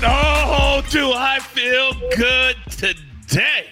Oh, 0.00 0.80
do 0.90 1.12
I 1.12 1.40
feel 1.40 1.92
good 2.16 2.56
today? 2.70 3.66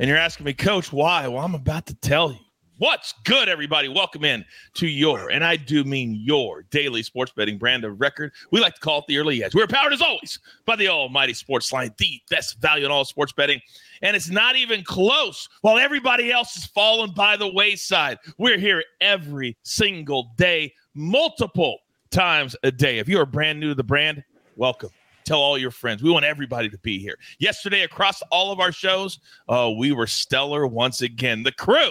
And 0.00 0.08
you're 0.08 0.18
asking 0.18 0.44
me, 0.44 0.54
Coach, 0.54 0.92
why? 0.92 1.28
Well, 1.28 1.44
I'm 1.44 1.54
about 1.54 1.86
to 1.86 1.94
tell 1.94 2.32
you. 2.32 2.38
What's 2.78 3.14
good, 3.22 3.48
everybody? 3.48 3.86
Welcome 3.86 4.24
in 4.24 4.44
to 4.74 4.88
your, 4.88 5.30
and 5.30 5.44
I 5.44 5.54
do 5.54 5.84
mean 5.84 6.18
your 6.20 6.62
daily 6.72 7.04
sports 7.04 7.30
betting 7.36 7.58
brand 7.58 7.84
of 7.84 8.00
record. 8.00 8.32
We 8.50 8.58
like 8.58 8.74
to 8.74 8.80
call 8.80 8.98
it 8.98 9.04
the 9.06 9.18
early 9.18 9.44
edge. 9.44 9.54
We're 9.54 9.68
powered 9.68 9.92
as 9.92 10.02
always 10.02 10.40
by 10.66 10.74
the 10.74 10.88
almighty 10.88 11.32
sports 11.32 11.72
line, 11.72 11.94
the 11.96 12.20
best 12.28 12.60
value 12.60 12.84
in 12.84 12.90
all 12.90 13.04
sports 13.04 13.32
betting. 13.32 13.60
And 14.00 14.16
it's 14.16 14.30
not 14.30 14.56
even 14.56 14.82
close 14.82 15.48
while 15.60 15.78
everybody 15.78 16.32
else 16.32 16.56
is 16.56 16.66
falling 16.66 17.12
by 17.12 17.36
the 17.36 17.52
wayside. 17.52 18.18
We're 18.36 18.58
here 18.58 18.82
every 19.00 19.56
single 19.62 20.32
day, 20.36 20.74
multiple 20.94 21.78
times 22.10 22.56
a 22.64 22.72
day. 22.72 22.98
If 22.98 23.08
you're 23.08 23.26
brand 23.26 23.60
new 23.60 23.68
to 23.68 23.74
the 23.76 23.84
brand, 23.84 24.24
welcome. 24.56 24.90
Tell 25.24 25.40
all 25.40 25.58
your 25.58 25.70
friends. 25.70 26.02
We 26.02 26.10
want 26.10 26.24
everybody 26.24 26.68
to 26.68 26.78
be 26.78 26.98
here. 26.98 27.18
Yesterday, 27.38 27.82
across 27.82 28.22
all 28.30 28.52
of 28.52 28.60
our 28.60 28.72
shows, 28.72 29.18
uh, 29.48 29.70
we 29.76 29.92
were 29.92 30.06
stellar 30.06 30.66
once 30.66 31.02
again. 31.02 31.42
The 31.42 31.52
crew 31.52 31.90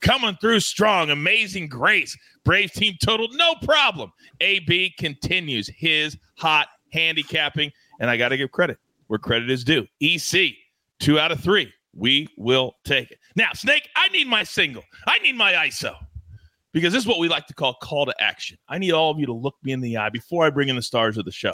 coming 0.00 0.36
through 0.40 0.60
strong. 0.60 1.10
Amazing 1.10 1.68
grace. 1.68 2.16
Brave 2.44 2.72
team 2.72 2.94
total, 3.02 3.28
no 3.32 3.54
problem. 3.62 4.12
AB 4.40 4.94
continues 4.98 5.68
his 5.68 6.16
hot 6.36 6.68
handicapping. 6.92 7.70
And 8.00 8.10
I 8.10 8.16
got 8.16 8.30
to 8.30 8.36
give 8.36 8.50
credit 8.50 8.78
where 9.06 9.18
credit 9.18 9.50
is 9.50 9.64
due. 9.64 9.86
EC, 10.00 10.54
two 10.98 11.18
out 11.18 11.32
of 11.32 11.40
three. 11.40 11.72
We 11.94 12.28
will 12.36 12.76
take 12.84 13.10
it. 13.10 13.18
Now, 13.36 13.52
Snake, 13.52 13.88
I 13.96 14.08
need 14.08 14.26
my 14.26 14.44
single. 14.44 14.82
I 15.06 15.18
need 15.18 15.36
my 15.36 15.52
ISO 15.52 15.94
because 16.72 16.92
this 16.92 17.02
is 17.02 17.08
what 17.08 17.18
we 17.18 17.28
like 17.28 17.46
to 17.46 17.54
call 17.54 17.74
call 17.74 18.06
to 18.06 18.14
action. 18.20 18.58
I 18.68 18.78
need 18.78 18.92
all 18.92 19.10
of 19.10 19.18
you 19.18 19.26
to 19.26 19.32
look 19.32 19.56
me 19.62 19.72
in 19.72 19.80
the 19.80 19.96
eye 19.96 20.10
before 20.10 20.44
I 20.44 20.50
bring 20.50 20.68
in 20.68 20.76
the 20.76 20.82
stars 20.82 21.18
of 21.18 21.24
the 21.24 21.32
show. 21.32 21.52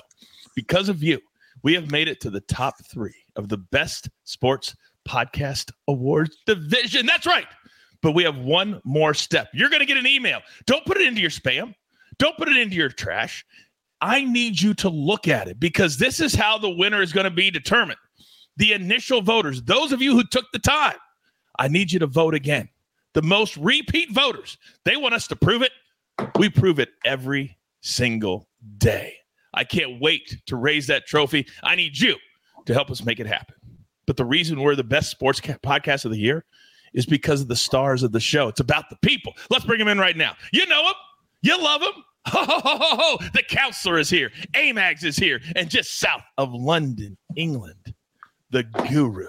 Because 0.55 0.89
of 0.89 1.03
you, 1.03 1.21
we 1.63 1.75
have 1.75 1.91
made 1.91 2.09
it 2.09 2.21
to 2.21 2.31
the 2.31 2.41
top 2.43 2.75
three 2.87 3.15
of 3.37 3.49
the 3.49 3.59
best 3.59 4.09
sports 4.25 4.75
podcast 5.09 5.73
awards 5.89 6.37
division. 6.47 7.07
That's 7.07 7.27
right. 7.27 7.47
But 8.01 8.13
we 8.13 8.23
have 8.23 8.39
one 8.39 8.81
more 8.85 9.15
step. 9.15 9.49
You're 9.53 9.71
going 9.71 9.81
to 9.81 9.87
get 9.87 9.97
an 9.97 10.07
email. 10.07 10.41
Don't 10.67 10.87
put 10.87 10.99
it 10.99 11.07
into 11.07 11.21
your 11.21 11.31
spam, 11.31 11.75
don't 12.19 12.37
put 12.37 12.49
it 12.49 12.57
into 12.57 12.77
your 12.77 12.91
trash. 12.91 13.45
I 14.01 14.25
need 14.25 14.61
you 14.61 14.75
to 14.75 14.89
look 14.89 15.27
at 15.27 15.49
it 15.49 15.59
because 15.59 15.97
this 15.97 16.21
is 16.21 16.33
how 16.33 16.57
the 16.57 16.71
winner 16.71 17.03
is 17.03 17.13
going 17.13 17.25
to 17.25 17.31
be 17.31 17.51
determined. 17.51 17.99
The 18.57 18.73
initial 18.73 19.23
voters, 19.23 19.63
those 19.63 19.91
of 19.91 20.01
you 20.01 20.15
who 20.15 20.23
took 20.25 20.45
the 20.53 20.61
time, 20.61 20.95
I 21.59 21.67
need 21.67 21.91
you 21.91 21.99
to 21.99 22.07
vote 22.07 22.35
again. 22.35 22.69
The 23.19 23.23
most 23.23 23.57
repeat 23.57 24.13
voters, 24.13 24.59
they 24.85 24.97
want 24.97 25.13
us 25.13 25.27
to 25.27 25.35
prove 25.35 25.63
it. 25.63 25.73
We 26.39 26.49
prove 26.49 26.79
it 26.79 26.91
every 27.05 27.59
single 27.81 28.49
day. 28.77 29.13
I 29.53 29.65
can't 29.65 30.01
wait 30.01 30.41
to 30.47 30.55
raise 30.55 30.87
that 30.87 31.05
trophy. 31.05 31.49
I 31.65 31.75
need 31.75 31.99
you 31.99 32.15
to 32.67 32.73
help 32.73 32.93
us 32.93 33.05
make 33.05 33.19
it 33.19 33.27
happen. 33.27 33.57
But 34.07 34.19
the 34.19 34.25
reason 34.25 34.61
we're 34.61 34.77
the 34.77 34.85
best 34.85 35.11
sports 35.11 35.41
podcast 35.41 36.05
of 36.05 36.13
the 36.13 36.17
year 36.17 36.45
is 36.95 37.07
because 37.07 37.41
of 37.41 37.49
the 37.49 37.57
stars 37.57 38.05
of 38.05 38.13
the 38.13 38.21
show. 38.21 38.47
It's 38.47 38.61
about 38.61 38.89
the 38.89 38.99
people. 39.03 39.33
Let's 39.51 39.65
bring 39.65 39.81
them 39.81 39.89
in 39.89 39.99
right 39.99 40.17
now. 40.17 40.37
You 40.53 40.67
know 40.67 40.85
them, 40.85 40.95
you 41.43 41.61
love 41.61 41.81
them. 41.81 42.05
Ho, 42.29 42.45
ho, 42.45 42.61
ho, 42.61 42.79
ho, 42.79 42.97
ho. 43.19 43.29
The 43.35 43.43
counselor 43.43 43.99
is 43.99 44.09
here. 44.09 44.31
Amags 44.55 45.03
is 45.03 45.17
here. 45.17 45.41
And 45.57 45.69
just 45.69 45.99
south 45.99 46.23
of 46.37 46.53
London, 46.53 47.17
England, 47.35 47.95
the 48.51 48.63
guru, 48.63 49.27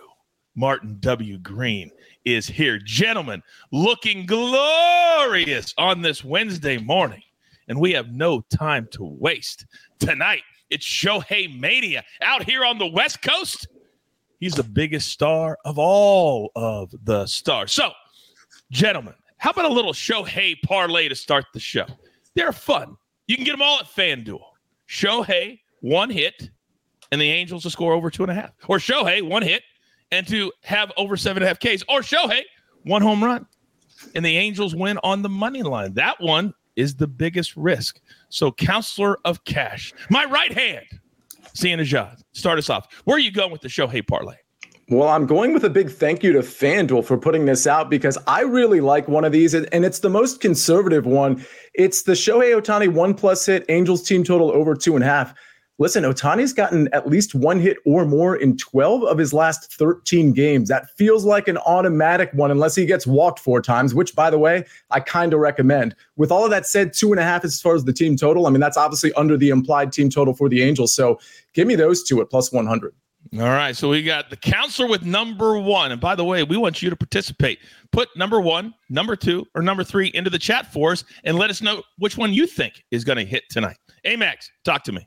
Martin 0.55 0.97
W. 0.99 1.39
Green, 1.39 1.89
is 2.25 2.47
here. 2.47 2.79
Gentlemen, 2.79 3.41
looking 3.71 4.25
glorious 4.25 5.73
on 5.77 6.01
this 6.01 6.23
Wednesday 6.23 6.77
morning. 6.77 7.21
And 7.67 7.79
we 7.79 7.91
have 7.93 8.11
no 8.11 8.41
time 8.49 8.87
to 8.91 9.03
waste. 9.03 9.65
Tonight, 9.99 10.41
it's 10.69 10.85
Shohei 10.85 11.59
Mania 11.59 12.03
out 12.21 12.43
here 12.43 12.65
on 12.65 12.77
the 12.77 12.87
West 12.87 13.21
Coast. 13.21 13.67
He's 14.39 14.53
the 14.53 14.63
biggest 14.63 15.09
star 15.09 15.57
of 15.65 15.77
all 15.77 16.51
of 16.55 16.93
the 17.03 17.27
stars. 17.27 17.71
So, 17.71 17.91
gentlemen, 18.71 19.13
how 19.37 19.51
about 19.51 19.65
a 19.65 19.73
little 19.73 19.93
Shohei 19.93 20.55
parlay 20.63 21.09
to 21.09 21.15
start 21.15 21.45
the 21.53 21.59
show? 21.59 21.85
They're 22.35 22.53
fun. 22.53 22.97
You 23.27 23.35
can 23.35 23.45
get 23.45 23.51
them 23.51 23.61
all 23.61 23.79
at 23.79 23.85
FanDuel. 23.85 24.41
Shohei, 24.87 25.59
one 25.81 26.09
hit, 26.09 26.49
and 27.11 27.21
the 27.21 27.29
Angels 27.29 27.63
to 27.63 27.69
score 27.69 27.93
over 27.93 28.09
two 28.09 28.23
and 28.23 28.31
a 28.31 28.35
half. 28.35 28.51
Or 28.67 28.77
Shohei, 28.77 29.21
one 29.21 29.43
hit, 29.43 29.63
and 30.11 30.27
to 30.27 30.51
have 30.63 30.91
over 30.97 31.17
seven 31.17 31.43
and 31.43 31.45
a 31.45 31.47
half 31.47 31.59
Ks. 31.59 31.83
Or 31.89 32.01
Shohei, 32.01 32.41
one 32.83 33.01
home 33.01 33.23
run, 33.23 33.45
and 34.15 34.23
the 34.25 34.37
Angels 34.37 34.75
win 34.75 34.99
on 35.03 35.21
the 35.21 35.29
money 35.29 35.63
line. 35.63 35.93
That 35.93 36.19
one 36.19 36.53
is 36.75 36.95
the 36.95 37.07
biggest 37.07 37.55
risk. 37.55 37.99
So, 38.29 38.51
counselor 38.51 39.17
of 39.25 39.43
cash, 39.43 39.93
my 40.09 40.25
right 40.25 40.53
hand, 40.53 40.85
Sia 41.53 41.77
Nejad, 41.77 42.21
start 42.31 42.57
us 42.57 42.69
off. 42.69 42.87
Where 43.05 43.17
are 43.17 43.19
you 43.19 43.31
going 43.31 43.51
with 43.51 43.61
the 43.61 43.67
Shohei 43.67 44.05
parlay? 44.05 44.35
Well, 44.91 45.09
I'm 45.09 45.27
going 45.27 45.53
with 45.53 45.63
a 45.65 45.69
big 45.69 45.91
thank 45.91 46.23
you 46.23 46.33
to 46.33 46.39
FanDuel 46.39 47.05
for 47.05 47.15
putting 47.15 47.45
this 47.45 47.67
out 47.67 47.91
because 47.91 48.17
I 48.25 48.41
really 48.41 48.81
like 48.81 49.07
one 49.07 49.23
of 49.23 49.31
these, 49.31 49.53
and 49.53 49.85
it's 49.85 49.99
the 49.99 50.09
most 50.09 50.41
conservative 50.41 51.05
one. 51.05 51.45
It's 51.75 52.01
the 52.01 52.13
Shohei 52.13 52.59
Ohtani 52.59 52.91
one 52.91 53.13
plus 53.13 53.45
hit, 53.45 53.65
Angels 53.69 54.01
team 54.01 54.23
total 54.23 54.51
over 54.51 54.73
two 54.73 54.95
and 54.95 55.03
a 55.03 55.07
half. 55.07 55.35
Listen, 55.79 56.03
Ohtani's 56.03 56.51
gotten 56.51 56.89
at 56.93 57.07
least 57.07 57.33
one 57.33 57.57
hit 57.57 57.77
or 57.85 58.05
more 58.05 58.35
in 58.35 58.57
12 58.57 59.03
of 59.03 59.17
his 59.17 59.33
last 59.33 59.73
13 59.73 60.33
games. 60.33 60.67
That 60.67 60.89
feels 60.97 61.23
like 61.23 61.47
an 61.47 61.57
automatic 61.59 62.29
one, 62.33 62.51
unless 62.51 62.75
he 62.75 62.85
gets 62.85 63.07
walked 63.07 63.39
four 63.39 63.61
times, 63.61 63.95
which, 63.95 64.13
by 64.13 64.29
the 64.29 64.37
way, 64.37 64.65
I 64.91 64.99
kind 64.99 65.33
of 65.33 65.39
recommend. 65.39 65.95
With 66.17 66.31
all 66.33 66.43
of 66.43 66.51
that 66.51 66.67
said, 66.67 66.91
two 66.91 67.11
and 67.11 67.19
a 67.19 67.23
half 67.23 67.45
as 67.45 67.61
far 67.61 67.75
as 67.75 67.85
the 67.85 67.93
team 67.93 68.17
total. 68.17 68.45
I 68.45 68.49
mean, 68.49 68.59
that's 68.59 68.75
obviously 68.75 69.13
under 69.13 69.37
the 69.37 69.49
implied 69.49 69.93
team 69.93 70.09
total 70.09 70.33
for 70.33 70.49
the 70.49 70.61
Angels. 70.61 70.93
So 70.93 71.17
give 71.53 71.65
me 71.65 71.75
those 71.75 72.03
two 72.03 72.19
at 72.19 72.29
plus 72.29 72.51
100. 72.51 72.93
All 73.33 73.41
right. 73.41 73.75
So 73.75 73.89
we 73.89 74.03
got 74.03 74.29
the 74.29 74.37
counselor 74.37 74.89
with 74.89 75.03
number 75.03 75.57
one. 75.59 75.93
And 75.93 76.01
by 76.01 76.15
the 76.15 76.25
way, 76.25 76.43
we 76.43 76.57
want 76.57 76.81
you 76.81 76.89
to 76.89 76.95
participate. 76.95 77.59
Put 77.91 78.09
number 78.17 78.41
one, 78.41 78.73
number 78.89 79.15
two, 79.15 79.45
or 79.55 79.61
number 79.61 79.83
three 79.85 80.07
into 80.07 80.29
the 80.29 80.39
chat 80.39 80.73
for 80.73 80.91
us 80.91 81.03
and 81.23 81.37
let 81.37 81.49
us 81.49 81.61
know 81.61 81.83
which 81.99 82.17
one 82.17 82.33
you 82.33 82.47
think 82.47 82.83
is 82.91 83.03
going 83.03 83.17
to 83.17 83.25
hit 83.25 83.43
tonight. 83.49 83.77
Amags, 84.05 84.47
talk 84.65 84.83
to 84.83 84.91
me. 84.91 85.05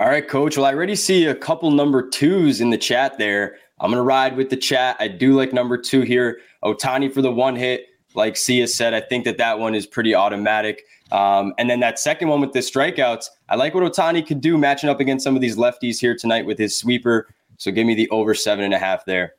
All 0.00 0.06
right, 0.06 0.26
coach. 0.26 0.56
Well, 0.56 0.64
I 0.64 0.72
already 0.72 0.94
see 0.94 1.26
a 1.26 1.34
couple 1.34 1.72
number 1.72 2.08
twos 2.08 2.60
in 2.60 2.70
the 2.70 2.78
chat 2.78 3.18
there. 3.18 3.56
I'm 3.80 3.90
going 3.90 3.98
to 3.98 4.04
ride 4.04 4.36
with 4.36 4.48
the 4.48 4.56
chat. 4.56 4.96
I 5.00 5.08
do 5.08 5.34
like 5.34 5.52
number 5.52 5.76
two 5.76 6.02
here. 6.02 6.38
Ohtani 6.62 7.12
for 7.12 7.20
the 7.20 7.32
one 7.32 7.56
hit. 7.56 7.86
Like 8.14 8.36
Sia 8.36 8.68
said, 8.68 8.94
I 8.94 9.00
think 9.00 9.24
that 9.24 9.38
that 9.38 9.58
one 9.58 9.74
is 9.74 9.86
pretty 9.86 10.14
automatic. 10.14 10.84
Um, 11.10 11.52
and 11.58 11.68
then 11.68 11.80
that 11.80 11.98
second 11.98 12.28
one 12.28 12.40
with 12.40 12.52
the 12.52 12.60
strikeouts, 12.60 13.26
I 13.48 13.56
like 13.56 13.74
what 13.74 13.82
Ohtani 13.82 14.24
could 14.24 14.40
do 14.40 14.56
matching 14.56 14.88
up 14.88 15.00
against 15.00 15.24
some 15.24 15.34
of 15.34 15.40
these 15.40 15.56
lefties 15.56 15.98
here 15.98 16.16
tonight 16.16 16.46
with 16.46 16.58
his 16.58 16.76
sweeper. 16.76 17.28
So 17.56 17.72
give 17.72 17.86
me 17.86 17.94
the 17.94 18.08
over 18.10 18.34
seven 18.34 18.64
and 18.64 18.74
a 18.74 18.78
half 18.78 19.04
there. 19.04 19.34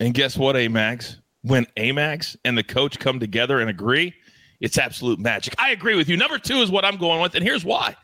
And 0.00 0.12
guess 0.12 0.36
what, 0.36 0.56
Amags? 0.56 1.18
When 1.42 1.66
Amags 1.76 2.36
and 2.44 2.58
the 2.58 2.64
coach 2.64 2.98
come 2.98 3.20
together 3.20 3.60
and 3.60 3.70
agree, 3.70 4.14
it's 4.60 4.76
absolute 4.76 5.20
magic. 5.20 5.54
I 5.58 5.70
agree 5.70 5.94
with 5.94 6.08
you. 6.08 6.16
Number 6.16 6.38
two 6.38 6.56
is 6.62 6.70
what 6.70 6.84
I'm 6.84 6.96
going 6.96 7.20
with, 7.20 7.34
and 7.34 7.44
here's 7.44 7.64
why. 7.64 7.96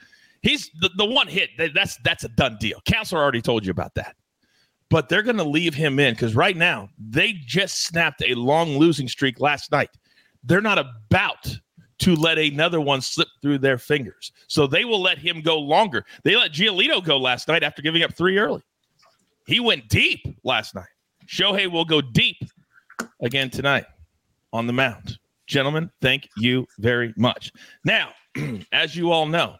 He's 0.42 0.70
the, 0.80 0.90
the 0.96 1.04
one 1.04 1.26
hit. 1.28 1.50
That's 1.74 1.96
that's 2.04 2.24
a 2.24 2.28
done 2.28 2.56
deal. 2.60 2.80
Counselor 2.86 3.22
already 3.22 3.42
told 3.42 3.64
you 3.64 3.70
about 3.70 3.94
that. 3.94 4.16
But 4.88 5.08
they're 5.08 5.22
going 5.22 5.38
to 5.38 5.44
leave 5.44 5.74
him 5.74 5.98
in 5.98 6.14
because 6.14 6.36
right 6.36 6.56
now 6.56 6.88
they 6.98 7.32
just 7.32 7.84
snapped 7.84 8.22
a 8.24 8.34
long 8.34 8.78
losing 8.78 9.08
streak 9.08 9.40
last 9.40 9.72
night. 9.72 9.90
They're 10.44 10.60
not 10.60 10.78
about 10.78 11.58
to 11.98 12.14
let 12.14 12.38
another 12.38 12.80
one 12.80 13.00
slip 13.00 13.28
through 13.42 13.58
their 13.58 13.78
fingers. 13.78 14.30
So 14.48 14.66
they 14.66 14.84
will 14.84 15.00
let 15.00 15.18
him 15.18 15.40
go 15.40 15.58
longer. 15.58 16.04
They 16.24 16.36
let 16.36 16.52
Giolito 16.52 17.02
go 17.04 17.16
last 17.16 17.48
night 17.48 17.64
after 17.64 17.82
giving 17.82 18.02
up 18.02 18.14
three 18.14 18.38
early. 18.38 18.62
He 19.46 19.60
went 19.60 19.88
deep 19.88 20.20
last 20.44 20.74
night. 20.74 20.86
Shohei 21.26 21.70
will 21.70 21.84
go 21.84 22.00
deep 22.00 22.36
again 23.22 23.50
tonight 23.50 23.86
on 24.52 24.66
the 24.66 24.72
mound. 24.72 25.18
Gentlemen, 25.46 25.90
thank 26.00 26.28
you 26.36 26.66
very 26.78 27.14
much. 27.16 27.52
Now, 27.84 28.10
as 28.72 28.96
you 28.96 29.10
all 29.10 29.26
know, 29.26 29.56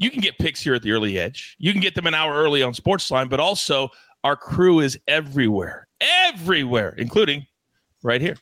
you 0.00 0.10
can 0.10 0.20
get 0.22 0.38
picks 0.38 0.62
here 0.62 0.74
at 0.74 0.82
the 0.82 0.92
early 0.92 1.18
edge. 1.18 1.56
You 1.58 1.72
can 1.72 1.82
get 1.82 1.94
them 1.94 2.06
an 2.06 2.14
hour 2.14 2.34
early 2.34 2.62
on 2.62 2.72
Sportsline, 2.72 3.28
but 3.28 3.38
also 3.38 3.90
our 4.24 4.34
crew 4.34 4.80
is 4.80 4.98
everywhere, 5.06 5.88
everywhere, 6.00 6.94
including 6.96 7.46
right 8.02 8.20
here. 8.20 8.36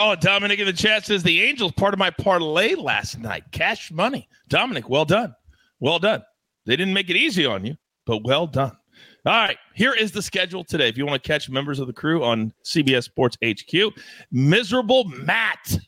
Oh, 0.00 0.16
Dominic 0.16 0.58
in 0.58 0.66
the 0.66 0.72
chat 0.72 1.06
says 1.06 1.22
the 1.22 1.44
Angels 1.44 1.72
part 1.72 1.94
of 1.94 1.98
my 1.98 2.10
parlay 2.10 2.74
last 2.74 3.18
night. 3.20 3.44
Cash 3.52 3.92
money. 3.92 4.28
Dominic, 4.48 4.88
well 4.88 5.04
done. 5.04 5.32
Well 5.78 6.00
done. 6.00 6.22
They 6.66 6.76
didn't 6.76 6.92
make 6.92 7.08
it 7.08 7.16
easy 7.16 7.46
on 7.46 7.64
you, 7.64 7.76
but 8.04 8.24
well 8.24 8.48
done. 8.48 8.76
All 9.24 9.32
right, 9.32 9.58
here 9.74 9.92
is 9.92 10.10
the 10.10 10.22
schedule 10.22 10.64
today. 10.64 10.88
If 10.88 10.98
you 10.98 11.06
want 11.06 11.22
to 11.22 11.26
catch 11.26 11.48
members 11.48 11.78
of 11.78 11.86
the 11.86 11.92
crew 11.92 12.24
on 12.24 12.52
CBS 12.64 13.04
Sports 13.04 13.36
HQ, 13.44 13.92
Miserable 14.32 15.04
Matt, 15.04 15.78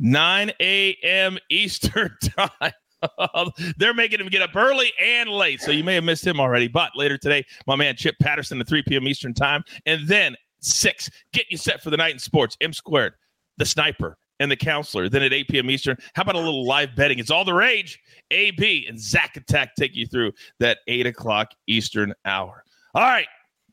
9 0.00 0.52
a.m. 0.60 1.38
Eastern 1.48 2.16
Time. 2.36 2.72
They're 3.76 3.94
making 3.94 4.20
him 4.20 4.28
get 4.28 4.42
up 4.42 4.54
early 4.54 4.92
and 5.00 5.28
late, 5.28 5.60
so 5.60 5.70
you 5.70 5.84
may 5.84 5.94
have 5.94 6.04
missed 6.04 6.26
him 6.26 6.40
already. 6.40 6.68
But 6.68 6.92
later 6.94 7.18
today, 7.18 7.44
my 7.66 7.76
man 7.76 7.96
Chip 7.96 8.16
Patterson 8.20 8.60
at 8.60 8.68
3 8.68 8.82
p.m. 8.82 9.06
Eastern 9.08 9.34
Time, 9.34 9.62
and 9.86 10.06
then 10.06 10.36
six, 10.60 11.10
get 11.32 11.46
you 11.50 11.56
set 11.56 11.82
for 11.82 11.90
the 11.90 11.96
night 11.96 12.12
in 12.12 12.18
sports. 12.18 12.56
M 12.60 12.72
squared, 12.72 13.14
the 13.56 13.66
sniper, 13.66 14.16
and 14.40 14.50
the 14.50 14.56
counselor. 14.56 15.08
Then 15.08 15.22
at 15.22 15.32
8 15.32 15.48
p.m. 15.48 15.70
Eastern, 15.70 15.96
how 16.14 16.22
about 16.22 16.34
a 16.34 16.38
little 16.38 16.66
live 16.66 16.96
betting? 16.96 17.18
It's 17.18 17.30
all 17.30 17.44
the 17.44 17.54
rage. 17.54 17.98
AB 18.30 18.86
and 18.88 18.98
Zach 18.98 19.36
Attack 19.36 19.74
take 19.76 19.94
you 19.94 20.06
through 20.06 20.32
that 20.60 20.78
8 20.88 21.06
o'clock 21.06 21.50
Eastern 21.66 22.12
hour. 22.24 22.64
All 22.94 23.02
right. 23.02 23.26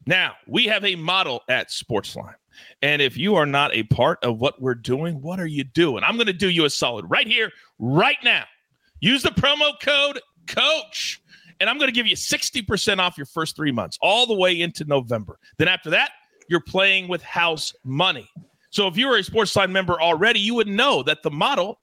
Now, 0.07 0.33
we 0.47 0.65
have 0.65 0.83
a 0.83 0.95
model 0.95 1.41
at 1.47 1.69
Sportsline. 1.69 2.33
And 2.81 3.01
if 3.01 3.17
you 3.17 3.35
are 3.35 3.45
not 3.45 3.73
a 3.73 3.83
part 3.83 4.23
of 4.23 4.39
what 4.39 4.61
we're 4.61 4.75
doing, 4.75 5.21
what 5.21 5.39
are 5.39 5.47
you 5.47 5.63
doing? 5.63 6.03
I'm 6.03 6.15
going 6.15 6.27
to 6.27 6.33
do 6.33 6.49
you 6.49 6.65
a 6.65 6.69
solid 6.69 7.05
right 7.09 7.27
here, 7.27 7.51
right 7.79 8.17
now. 8.23 8.43
Use 9.01 9.23
the 9.23 9.29
promo 9.29 9.73
code 9.81 10.19
COACH, 10.47 11.21
and 11.59 11.69
I'm 11.69 11.77
going 11.77 11.87
to 11.87 11.93
give 11.93 12.07
you 12.07 12.15
60% 12.15 12.99
off 12.99 13.17
your 13.17 13.25
first 13.25 13.55
three 13.55 13.71
months, 13.71 13.97
all 14.01 14.25
the 14.25 14.35
way 14.35 14.61
into 14.61 14.85
November. 14.85 15.39
Then 15.57 15.67
after 15.67 15.89
that, 15.89 16.11
you're 16.47 16.61
playing 16.61 17.07
with 17.07 17.21
house 17.23 17.73
money. 17.83 18.29
So 18.69 18.87
if 18.87 18.97
you're 18.97 19.17
a 19.17 19.21
Sportsline 19.21 19.71
member 19.71 19.99
already, 19.99 20.39
you 20.39 20.53
would 20.55 20.67
know 20.67 21.03
that 21.03 21.23
the 21.23 21.31
model 21.31 21.81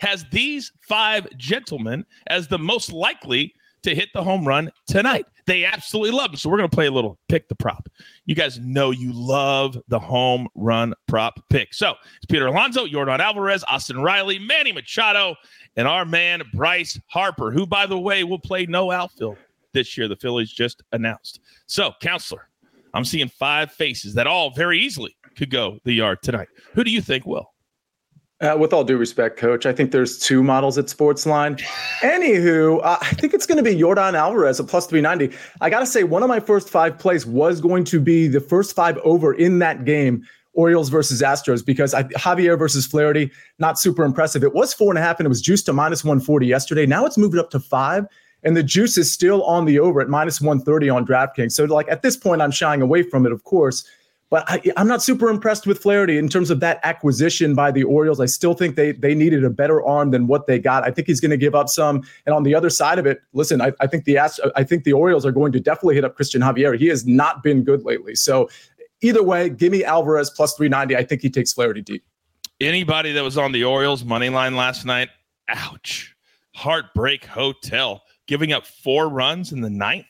has 0.00 0.24
these 0.32 0.72
five 0.80 1.28
gentlemen 1.36 2.04
as 2.26 2.48
the 2.48 2.58
most 2.58 2.92
likely 2.92 3.54
to 3.82 3.94
hit 3.94 4.08
the 4.14 4.22
home 4.22 4.46
run 4.46 4.70
tonight. 4.86 5.26
They 5.46 5.64
absolutely 5.64 6.10
love 6.10 6.32
them. 6.32 6.38
So 6.38 6.50
we're 6.50 6.56
going 6.56 6.68
to 6.68 6.74
play 6.74 6.86
a 6.86 6.90
little 6.90 7.18
pick 7.28 7.48
the 7.48 7.54
prop. 7.54 7.88
You 8.24 8.34
guys 8.34 8.58
know 8.58 8.90
you 8.90 9.12
love 9.12 9.78
the 9.88 9.98
home 9.98 10.48
run 10.54 10.92
prop 11.06 11.38
pick. 11.50 11.72
So 11.72 11.94
it's 12.16 12.26
Peter 12.26 12.46
Alonso, 12.48 12.84
Yordan 12.84 13.20
Alvarez, 13.20 13.62
Austin 13.68 14.00
Riley, 14.00 14.38
Manny 14.40 14.72
Machado, 14.72 15.36
and 15.76 15.86
our 15.86 16.04
man 16.04 16.42
Bryce 16.52 16.98
Harper, 17.06 17.52
who, 17.52 17.66
by 17.66 17.86
the 17.86 17.98
way, 17.98 18.24
will 18.24 18.40
play 18.40 18.66
no 18.66 18.90
outfield 18.90 19.36
this 19.72 19.96
year. 19.96 20.08
The 20.08 20.16
Phillies 20.16 20.50
just 20.50 20.82
announced. 20.92 21.40
So, 21.66 21.92
counselor, 22.00 22.48
I'm 22.92 23.04
seeing 23.04 23.28
five 23.28 23.70
faces 23.70 24.14
that 24.14 24.26
all 24.26 24.50
very 24.50 24.80
easily 24.80 25.16
could 25.36 25.50
go 25.50 25.78
the 25.84 25.92
yard 25.92 26.22
tonight. 26.22 26.48
Who 26.72 26.82
do 26.82 26.90
you 26.90 27.00
think 27.00 27.26
will? 27.26 27.52
Uh, 28.42 28.54
with 28.58 28.74
all 28.74 28.84
due 28.84 28.98
respect, 28.98 29.38
coach, 29.38 29.64
I 29.64 29.72
think 29.72 29.92
there's 29.92 30.18
two 30.18 30.42
models 30.42 30.76
at 30.76 30.86
Sportsline. 30.86 31.58
Anywho, 32.00 32.80
uh, 32.84 32.98
I 33.00 33.14
think 33.14 33.32
it's 33.32 33.46
going 33.46 33.56
to 33.56 33.62
be 33.62 33.74
Yordan 33.74 34.12
Alvarez 34.12 34.60
at 34.60 34.66
plus 34.66 34.86
390. 34.86 35.34
I 35.62 35.70
got 35.70 35.80
to 35.80 35.86
say, 35.86 36.04
one 36.04 36.22
of 36.22 36.28
my 36.28 36.40
first 36.40 36.68
five 36.68 36.98
plays 36.98 37.24
was 37.24 37.62
going 37.62 37.84
to 37.84 37.98
be 37.98 38.28
the 38.28 38.40
first 38.40 38.76
five 38.76 38.98
over 38.98 39.32
in 39.32 39.58
that 39.60 39.86
game, 39.86 40.22
Orioles 40.52 40.90
versus 40.90 41.22
Astros, 41.22 41.64
because 41.64 41.94
I, 41.94 42.02
Javier 42.02 42.58
versus 42.58 42.86
Flaherty, 42.86 43.30
not 43.58 43.78
super 43.78 44.04
impressive. 44.04 44.44
It 44.44 44.52
was 44.52 44.74
four 44.74 44.90
and 44.90 44.98
a 44.98 45.02
half 45.02 45.18
and 45.18 45.24
it 45.24 45.30
was 45.30 45.40
juiced 45.40 45.64
to 45.66 45.72
minus 45.72 46.04
140 46.04 46.46
yesterday. 46.46 46.84
Now 46.84 47.06
it's 47.06 47.16
moved 47.16 47.38
up 47.38 47.48
to 47.52 47.60
five 47.60 48.06
and 48.42 48.56
the 48.56 48.62
juice 48.62 48.96
is 48.96 49.12
still 49.12 49.42
on 49.44 49.64
the 49.64 49.78
over 49.78 50.00
at 50.00 50.08
minus 50.08 50.40
130 50.40 50.88
on 50.88 51.06
DraftKings. 51.06 51.52
So, 51.52 51.64
like 51.64 51.88
at 51.88 52.02
this 52.02 52.16
point, 52.16 52.42
I'm 52.42 52.50
shying 52.50 52.82
away 52.82 53.02
from 53.02 53.26
it, 53.26 53.32
of 53.32 53.44
course. 53.44 53.84
But 54.28 54.44
I, 54.48 54.60
am 54.76 54.88
not 54.88 55.02
super 55.02 55.28
impressed 55.28 55.66
with 55.66 55.78
Flaherty 55.78 56.18
in 56.18 56.28
terms 56.28 56.50
of 56.50 56.58
that 56.58 56.80
acquisition 56.82 57.54
by 57.54 57.70
the 57.70 57.84
Orioles. 57.84 58.18
I 58.18 58.26
still 58.26 58.54
think 58.54 58.74
they 58.74 58.90
they 58.90 59.14
needed 59.14 59.44
a 59.44 59.50
better 59.50 59.84
arm 59.84 60.10
than 60.10 60.26
what 60.26 60.48
they 60.48 60.58
got. 60.58 60.84
I 60.84 60.90
think 60.90 61.06
he's 61.06 61.20
going 61.20 61.30
to 61.30 61.36
give 61.36 61.54
up 61.54 61.68
some. 61.68 62.02
And 62.26 62.34
on 62.34 62.42
the 62.42 62.54
other 62.54 62.68
side 62.68 62.98
of 62.98 63.06
it, 63.06 63.20
listen, 63.34 63.60
I, 63.60 63.72
I 63.80 63.86
think 63.86 64.04
the 64.04 64.18
I 64.18 64.64
think 64.64 64.82
the 64.82 64.92
Orioles 64.92 65.24
are 65.24 65.30
going 65.30 65.52
to 65.52 65.60
definitely 65.60 65.94
hit 65.94 66.04
up 66.04 66.18
Cristian 66.18 66.40
Javier. 66.40 66.76
He 66.76 66.88
has 66.88 67.06
not 67.06 67.44
been 67.44 67.62
good 67.62 67.84
lately. 67.84 68.16
So 68.16 68.48
either 69.00 69.22
way, 69.22 69.48
give 69.48 69.70
me 69.70 69.84
Alvarez 69.84 70.30
plus 70.30 70.54
390. 70.54 70.96
I 70.96 71.06
think 71.06 71.22
he 71.22 71.30
takes 71.30 71.52
Flaherty 71.52 71.82
deep. 71.82 72.04
Anybody 72.60 73.12
that 73.12 73.22
was 73.22 73.38
on 73.38 73.52
the 73.52 73.62
Orioles 73.62 74.04
money 74.04 74.28
line 74.28 74.56
last 74.56 74.84
night, 74.84 75.10
ouch, 75.48 76.16
heartbreak 76.54 77.26
hotel, 77.26 78.02
giving 78.26 78.52
up 78.52 78.66
four 78.66 79.08
runs 79.08 79.52
in 79.52 79.60
the 79.60 79.70
ninth 79.70 80.06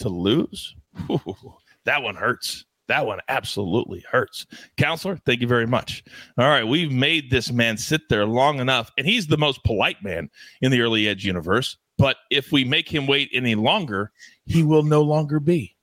to 0.00 0.10
lose. 0.10 0.74
Ooh, 1.10 1.54
that 1.84 2.02
one 2.02 2.16
hurts. 2.16 2.64
That 2.88 3.06
one 3.06 3.20
absolutely 3.28 4.04
hurts. 4.10 4.46
Counselor, 4.76 5.16
thank 5.26 5.40
you 5.40 5.48
very 5.48 5.66
much. 5.66 6.04
All 6.38 6.48
right, 6.48 6.66
we've 6.66 6.92
made 6.92 7.30
this 7.30 7.50
man 7.50 7.76
sit 7.76 8.08
there 8.08 8.26
long 8.26 8.60
enough, 8.60 8.92
and 8.96 9.06
he's 9.06 9.26
the 9.26 9.38
most 9.38 9.64
polite 9.64 10.02
man 10.02 10.30
in 10.60 10.70
the 10.70 10.80
early 10.80 11.08
edge 11.08 11.24
universe. 11.24 11.76
But 11.98 12.16
if 12.30 12.52
we 12.52 12.64
make 12.64 12.88
him 12.88 13.06
wait 13.06 13.30
any 13.32 13.54
longer, 13.54 14.12
he 14.44 14.62
will 14.62 14.82
no 14.82 15.02
longer 15.02 15.40
be. 15.40 15.74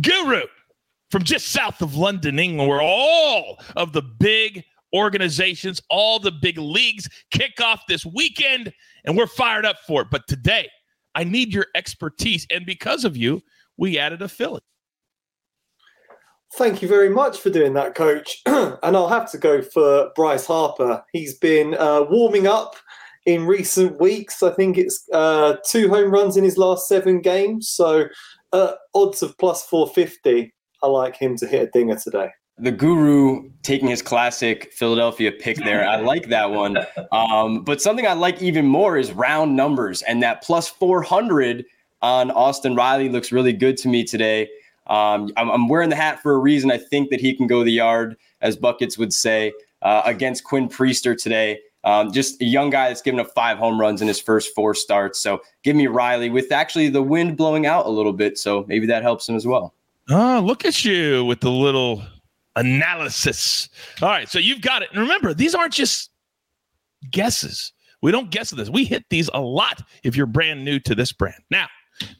Guru 0.00 0.42
from 1.10 1.24
just 1.24 1.48
south 1.48 1.80
of 1.80 1.96
London, 1.96 2.38
England, 2.38 2.68
where 2.68 2.82
all 2.82 3.58
of 3.76 3.92
the 3.92 4.02
big 4.02 4.64
organizations, 4.94 5.80
all 5.90 6.18
the 6.18 6.32
big 6.32 6.58
leagues 6.58 7.08
kick 7.30 7.60
off 7.60 7.86
this 7.88 8.04
weekend, 8.04 8.72
and 9.04 9.16
we're 9.16 9.26
fired 9.26 9.64
up 9.64 9.76
for 9.86 10.02
it. 10.02 10.08
But 10.10 10.26
today, 10.28 10.68
I 11.14 11.24
need 11.24 11.52
your 11.52 11.66
expertise. 11.74 12.46
And 12.50 12.64
because 12.66 13.04
of 13.04 13.16
you, 13.16 13.42
we 13.76 13.98
added 13.98 14.22
a 14.22 14.28
Philly. 14.28 14.60
Thank 16.54 16.82
you 16.82 16.88
very 16.88 17.10
much 17.10 17.38
for 17.38 17.50
doing 17.50 17.74
that, 17.74 17.94
coach. 17.94 18.42
and 18.46 18.96
I'll 18.96 19.08
have 19.08 19.30
to 19.32 19.38
go 19.38 19.62
for 19.62 20.10
Bryce 20.16 20.46
Harper. 20.46 21.04
He's 21.12 21.36
been 21.36 21.74
uh, 21.74 22.04
warming 22.08 22.46
up 22.46 22.76
in 23.26 23.46
recent 23.46 24.00
weeks. 24.00 24.42
I 24.42 24.50
think 24.50 24.78
it's 24.78 25.06
uh, 25.12 25.56
two 25.68 25.88
home 25.88 26.10
runs 26.10 26.36
in 26.36 26.44
his 26.44 26.56
last 26.56 26.88
seven 26.88 27.20
games. 27.20 27.68
So 27.68 28.06
uh, 28.52 28.72
odds 28.94 29.22
of 29.22 29.36
plus 29.38 29.64
450. 29.66 30.52
I 30.82 30.86
like 30.86 31.16
him 31.16 31.36
to 31.36 31.46
hit 31.46 31.68
a 31.68 31.70
dinger 31.70 31.96
today. 31.96 32.30
The 32.56 32.72
guru 32.72 33.50
taking 33.62 33.88
his 33.88 34.02
classic 34.02 34.72
Philadelphia 34.72 35.30
pick 35.30 35.58
there. 35.58 35.86
I 35.88 36.00
like 36.00 36.28
that 36.28 36.50
one. 36.50 36.78
Um, 37.12 37.62
but 37.62 37.80
something 37.80 38.06
I 38.06 38.14
like 38.14 38.42
even 38.42 38.66
more 38.66 38.96
is 38.96 39.12
round 39.12 39.54
numbers. 39.54 40.02
And 40.02 40.22
that 40.22 40.42
plus 40.42 40.68
400 40.68 41.64
on 42.02 42.30
Austin 42.32 42.74
Riley 42.74 43.08
looks 43.08 43.30
really 43.30 43.52
good 43.52 43.76
to 43.78 43.88
me 43.88 44.02
today. 44.02 44.48
Um, 44.88 45.30
I'm, 45.36 45.50
I'm, 45.50 45.68
wearing 45.68 45.90
the 45.90 45.96
hat 45.96 46.20
for 46.22 46.32
a 46.32 46.38
reason. 46.38 46.70
I 46.70 46.78
think 46.78 47.10
that 47.10 47.20
he 47.20 47.34
can 47.34 47.46
go 47.46 47.62
the 47.62 47.72
yard, 47.72 48.16
as 48.40 48.56
Buckets 48.56 48.96
would 48.96 49.12
say, 49.12 49.52
uh, 49.82 50.02
against 50.04 50.44
Quinn 50.44 50.68
Priester 50.68 51.20
today. 51.20 51.60
Um, 51.84 52.12
just 52.12 52.40
a 52.42 52.44
young 52.44 52.70
guy 52.70 52.88
that's 52.88 53.02
given 53.02 53.20
up 53.20 53.32
five 53.34 53.58
home 53.58 53.80
runs 53.80 54.02
in 54.02 54.08
his 54.08 54.20
first 54.20 54.54
four 54.54 54.74
starts. 54.74 55.20
So 55.20 55.40
give 55.62 55.76
me 55.76 55.86
Riley 55.86 56.30
with 56.30 56.50
actually 56.52 56.88
the 56.88 57.02
wind 57.02 57.36
blowing 57.36 57.66
out 57.66 57.86
a 57.86 57.90
little 57.90 58.12
bit. 58.12 58.38
So 58.38 58.64
maybe 58.66 58.86
that 58.86 59.02
helps 59.02 59.28
him 59.28 59.36
as 59.36 59.46
well. 59.46 59.74
Oh, 60.10 60.42
look 60.44 60.64
at 60.64 60.84
you 60.84 61.24
with 61.24 61.40
the 61.40 61.50
little 61.50 62.02
analysis. 62.56 63.68
All 64.02 64.08
right. 64.08 64.28
So 64.28 64.38
you've 64.38 64.60
got 64.60 64.82
it. 64.82 64.88
And 64.90 65.00
remember, 65.00 65.34
these 65.34 65.54
aren't 65.54 65.74
just 65.74 66.10
guesses. 67.10 67.72
We 68.02 68.12
don't 68.12 68.30
guess 68.30 68.52
at 68.52 68.58
this. 68.58 68.70
We 68.70 68.84
hit 68.84 69.04
these 69.10 69.28
a 69.34 69.40
lot 69.40 69.82
if 70.02 70.16
you're 70.16 70.26
brand 70.26 70.64
new 70.64 70.78
to 70.80 70.94
this 70.94 71.12
brand. 71.12 71.42
Now, 71.50 71.68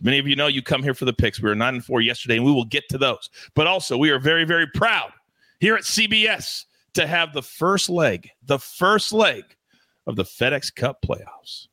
Many 0.00 0.18
of 0.18 0.26
you 0.26 0.36
know 0.36 0.46
you 0.46 0.62
come 0.62 0.82
here 0.82 0.94
for 0.94 1.04
the 1.04 1.12
picks. 1.12 1.40
We 1.40 1.48
were 1.48 1.54
nine 1.54 1.74
and 1.74 1.84
four 1.84 2.00
yesterday, 2.00 2.36
and 2.36 2.44
we 2.44 2.52
will 2.52 2.64
get 2.64 2.88
to 2.90 2.98
those. 2.98 3.30
But 3.54 3.66
also, 3.66 3.96
we 3.96 4.10
are 4.10 4.18
very, 4.18 4.44
very 4.44 4.66
proud 4.66 5.12
here 5.60 5.76
at 5.76 5.82
CBS 5.82 6.64
to 6.94 7.06
have 7.06 7.32
the 7.32 7.42
first 7.42 7.88
leg, 7.88 8.30
the 8.44 8.58
first 8.58 9.12
leg 9.12 9.44
of 10.06 10.16
the 10.16 10.24
FedEx 10.24 10.74
Cup 10.74 10.98
playoffs. 11.02 11.68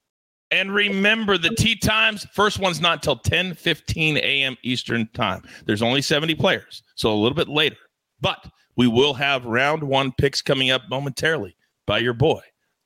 And 0.52 0.74
remember 0.74 1.38
the 1.38 1.50
tee 1.50 1.76
times, 1.76 2.26
first 2.32 2.60
one's 2.60 2.80
not 2.80 2.98
until 2.98 3.18
10 3.18 3.56
15 3.56 4.18
a.m. 4.18 4.56
Eastern 4.64 5.08
time. 5.14 5.42
There's 5.66 5.82
only 5.82 6.02
70 6.02 6.36
players, 6.36 6.84
so 6.96 7.12
a 7.12 7.16
little 7.16 7.36
bit 7.36 7.50
later. 7.50 7.78
But 8.22 8.46
we 8.76 8.88
will 8.88 9.14
have 9.14 9.46
round 9.46 9.84
one 9.84 10.12
picks 10.12 10.42
coming 10.42 10.70
up 10.70 10.84
momentarily 10.90 11.58
by 11.88 12.00
your 12.00 12.14
boy. 12.14 12.42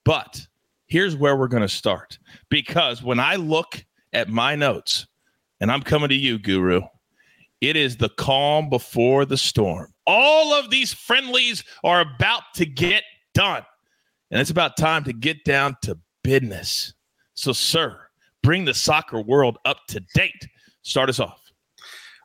But 0.05 0.47
here's 0.87 1.15
where 1.15 1.35
we're 1.35 1.47
going 1.47 1.61
to 1.61 1.69
start 1.69 2.17
because 2.49 3.03
when 3.03 3.19
I 3.19 3.35
look 3.35 3.85
at 4.13 4.29
my 4.29 4.55
notes, 4.55 5.05
and 5.59 5.71
I'm 5.71 5.81
coming 5.81 6.09
to 6.09 6.15
you, 6.15 6.39
Guru. 6.39 6.81
It 7.61 7.75
is 7.75 7.97
the 7.97 8.09
calm 8.09 8.69
before 8.69 9.25
the 9.25 9.37
storm. 9.37 9.93
All 10.07 10.53
of 10.53 10.69
these 10.69 10.93
friendlies 10.93 11.63
are 11.83 12.01
about 12.01 12.43
to 12.55 12.65
get 12.65 13.03
done. 13.33 13.63
And 14.31 14.39
it's 14.39 14.49
about 14.49 14.77
time 14.77 15.03
to 15.05 15.13
get 15.13 15.43
down 15.43 15.75
to 15.83 15.97
business. 16.23 16.93
So, 17.33 17.51
sir, 17.51 17.99
bring 18.43 18.65
the 18.65 18.73
soccer 18.73 19.21
world 19.21 19.57
up 19.65 19.79
to 19.89 19.99
date. 20.13 20.47
Start 20.83 21.09
us 21.09 21.19
off. 21.19 21.41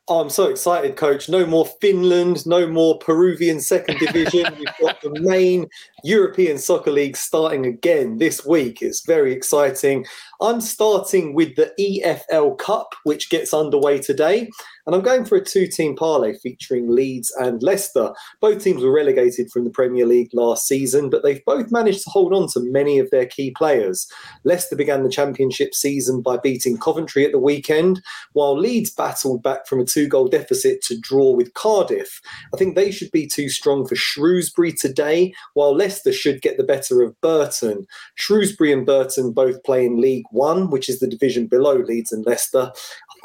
Oh, 0.06 0.20
I'm 0.20 0.28
so 0.28 0.50
excited, 0.50 0.96
coach. 0.96 1.30
No 1.30 1.46
more 1.46 1.64
Finland, 1.80 2.46
no 2.46 2.66
more 2.66 2.98
Peruvian 2.98 3.58
second 3.58 3.98
division. 3.98 4.44
We've 4.58 4.68
got 4.78 5.00
the 5.00 5.18
main 5.18 5.66
European 6.02 6.58
Soccer 6.58 6.90
League 6.90 7.16
starting 7.16 7.64
again 7.64 8.18
this 8.18 8.44
week. 8.44 8.82
It's 8.82 9.06
very 9.06 9.32
exciting. 9.32 10.04
I'm 10.42 10.60
starting 10.60 11.32
with 11.32 11.56
the 11.56 11.72
EFL 11.80 12.58
Cup, 12.58 12.94
which 13.04 13.30
gets 13.30 13.54
underway 13.54 13.98
today. 13.98 14.50
And 14.86 14.94
I'm 14.94 15.02
going 15.02 15.24
for 15.24 15.36
a 15.36 15.44
two 15.44 15.66
team 15.66 15.96
parlay 15.96 16.34
featuring 16.34 16.90
Leeds 16.90 17.32
and 17.38 17.62
Leicester. 17.62 18.12
Both 18.40 18.62
teams 18.62 18.82
were 18.82 18.92
relegated 18.92 19.50
from 19.50 19.64
the 19.64 19.70
Premier 19.70 20.06
League 20.06 20.30
last 20.32 20.66
season, 20.66 21.08
but 21.08 21.22
they've 21.22 21.44
both 21.44 21.72
managed 21.72 22.04
to 22.04 22.10
hold 22.10 22.34
on 22.34 22.48
to 22.48 22.60
many 22.60 22.98
of 22.98 23.10
their 23.10 23.26
key 23.26 23.50
players. 23.52 24.06
Leicester 24.44 24.76
began 24.76 25.02
the 25.02 25.08
championship 25.08 25.74
season 25.74 26.20
by 26.20 26.36
beating 26.36 26.76
Coventry 26.76 27.24
at 27.24 27.32
the 27.32 27.38
weekend, 27.38 28.02
while 28.32 28.58
Leeds 28.58 28.90
battled 28.90 29.42
back 29.42 29.66
from 29.66 29.80
a 29.80 29.84
two 29.84 30.06
goal 30.06 30.28
deficit 30.28 30.82
to 30.82 30.98
draw 30.98 31.32
with 31.32 31.54
Cardiff. 31.54 32.20
I 32.52 32.56
think 32.56 32.74
they 32.74 32.90
should 32.90 33.10
be 33.10 33.26
too 33.26 33.48
strong 33.48 33.86
for 33.86 33.96
Shrewsbury 33.96 34.72
today, 34.72 35.34
while 35.54 35.74
Leicester 35.74 36.12
should 36.12 36.42
get 36.42 36.56
the 36.56 36.64
better 36.64 37.02
of 37.02 37.18
Burton. 37.20 37.86
Shrewsbury 38.16 38.72
and 38.72 38.84
Burton 38.84 39.32
both 39.32 39.62
play 39.64 39.86
in 39.86 40.00
League 40.00 40.26
One, 40.30 40.70
which 40.70 40.88
is 40.88 41.00
the 41.00 41.08
division 41.08 41.46
below 41.46 41.76
Leeds 41.76 42.12
and 42.12 42.24
Leicester 42.26 42.72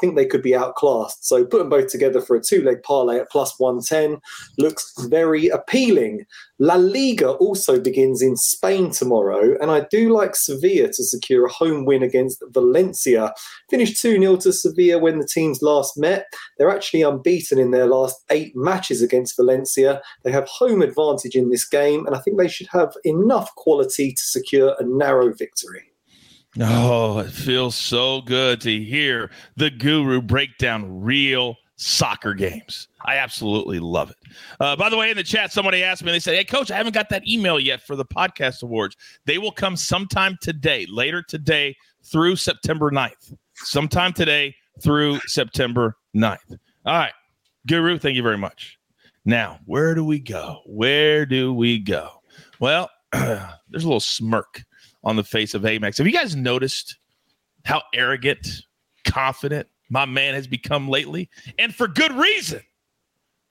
think 0.00 0.16
they 0.16 0.24
could 0.24 0.42
be 0.42 0.56
outclassed. 0.56 1.26
So 1.26 1.44
put 1.50 1.58
them 1.58 1.68
both 1.68 1.88
together 1.88 2.20
for 2.20 2.36
a 2.36 2.42
two 2.42 2.62
leg 2.62 2.82
parlay 2.82 3.18
at 3.18 3.30
plus 3.30 3.58
110 3.58 4.20
looks 4.58 4.92
very 5.06 5.48
appealing. 5.48 6.24
La 6.58 6.74
Liga 6.74 7.30
also 7.30 7.80
begins 7.80 8.20
in 8.20 8.36
Spain 8.36 8.90
tomorrow, 8.90 9.56
and 9.60 9.70
I 9.70 9.86
do 9.90 10.14
like 10.14 10.36
Sevilla 10.36 10.88
to 10.88 11.04
secure 11.04 11.46
a 11.46 11.52
home 11.52 11.84
win 11.84 12.02
against 12.02 12.42
Valencia. 12.50 13.32
Finished 13.70 14.00
2 14.02 14.18
0 14.18 14.36
to 14.36 14.52
Sevilla 14.52 14.98
when 14.98 15.18
the 15.18 15.26
teams 15.26 15.62
last 15.62 15.96
met. 15.96 16.26
They're 16.58 16.70
actually 16.70 17.02
unbeaten 17.02 17.58
in 17.58 17.70
their 17.70 17.86
last 17.86 18.22
eight 18.30 18.54
matches 18.54 19.02
against 19.02 19.36
Valencia. 19.36 20.02
They 20.22 20.32
have 20.32 20.48
home 20.48 20.82
advantage 20.82 21.34
in 21.34 21.50
this 21.50 21.66
game, 21.66 22.06
and 22.06 22.14
I 22.14 22.20
think 22.20 22.38
they 22.38 22.48
should 22.48 22.68
have 22.72 22.92
enough 23.04 23.54
quality 23.54 24.12
to 24.12 24.22
secure 24.22 24.74
a 24.78 24.84
narrow 24.84 25.32
victory. 25.32 25.89
Oh, 26.58 27.18
it 27.20 27.30
feels 27.30 27.76
so 27.76 28.22
good 28.22 28.60
to 28.62 28.82
hear 28.82 29.30
the 29.56 29.70
guru 29.70 30.20
break 30.20 30.58
down 30.58 31.02
real 31.02 31.56
soccer 31.76 32.34
games. 32.34 32.88
I 33.04 33.16
absolutely 33.16 33.78
love 33.78 34.10
it. 34.10 34.16
Uh, 34.58 34.74
by 34.74 34.88
the 34.90 34.96
way, 34.96 35.10
in 35.10 35.16
the 35.16 35.22
chat, 35.22 35.52
somebody 35.52 35.84
asked 35.84 36.02
me, 36.02 36.10
they 36.10 36.18
said, 36.18 36.34
Hey, 36.34 36.44
coach, 36.44 36.70
I 36.70 36.76
haven't 36.76 36.92
got 36.94 37.08
that 37.10 37.26
email 37.26 37.60
yet 37.60 37.82
for 37.82 37.94
the 37.94 38.04
podcast 38.04 38.62
awards. 38.62 38.96
They 39.26 39.38
will 39.38 39.52
come 39.52 39.76
sometime 39.76 40.36
today, 40.42 40.86
later 40.90 41.22
today 41.22 41.76
through 42.02 42.36
September 42.36 42.90
9th. 42.90 43.36
Sometime 43.54 44.12
today 44.12 44.54
through 44.82 45.20
September 45.26 45.96
9th. 46.16 46.58
All 46.84 46.98
right. 46.98 47.12
Guru, 47.68 47.98
thank 47.98 48.16
you 48.16 48.22
very 48.22 48.38
much. 48.38 48.78
Now, 49.24 49.60
where 49.66 49.94
do 49.94 50.04
we 50.04 50.18
go? 50.18 50.62
Where 50.66 51.26
do 51.26 51.54
we 51.54 51.78
go? 51.78 52.10
Well, 52.58 52.90
there's 53.12 53.84
a 53.84 53.86
little 53.86 54.00
smirk 54.00 54.64
on 55.04 55.16
the 55.16 55.24
face 55.24 55.54
of 55.54 55.62
Amags. 55.62 55.98
Have 55.98 56.06
you 56.06 56.12
guys 56.12 56.36
noticed 56.36 56.96
how 57.64 57.82
arrogant, 57.94 58.62
confident 59.04 59.68
my 59.88 60.04
man 60.04 60.34
has 60.34 60.46
become 60.46 60.88
lately? 60.88 61.28
And 61.58 61.74
for 61.74 61.88
good 61.88 62.12
reason. 62.12 62.60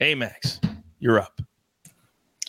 Amags, 0.01 0.63
you're 0.99 1.19
up. 1.19 1.41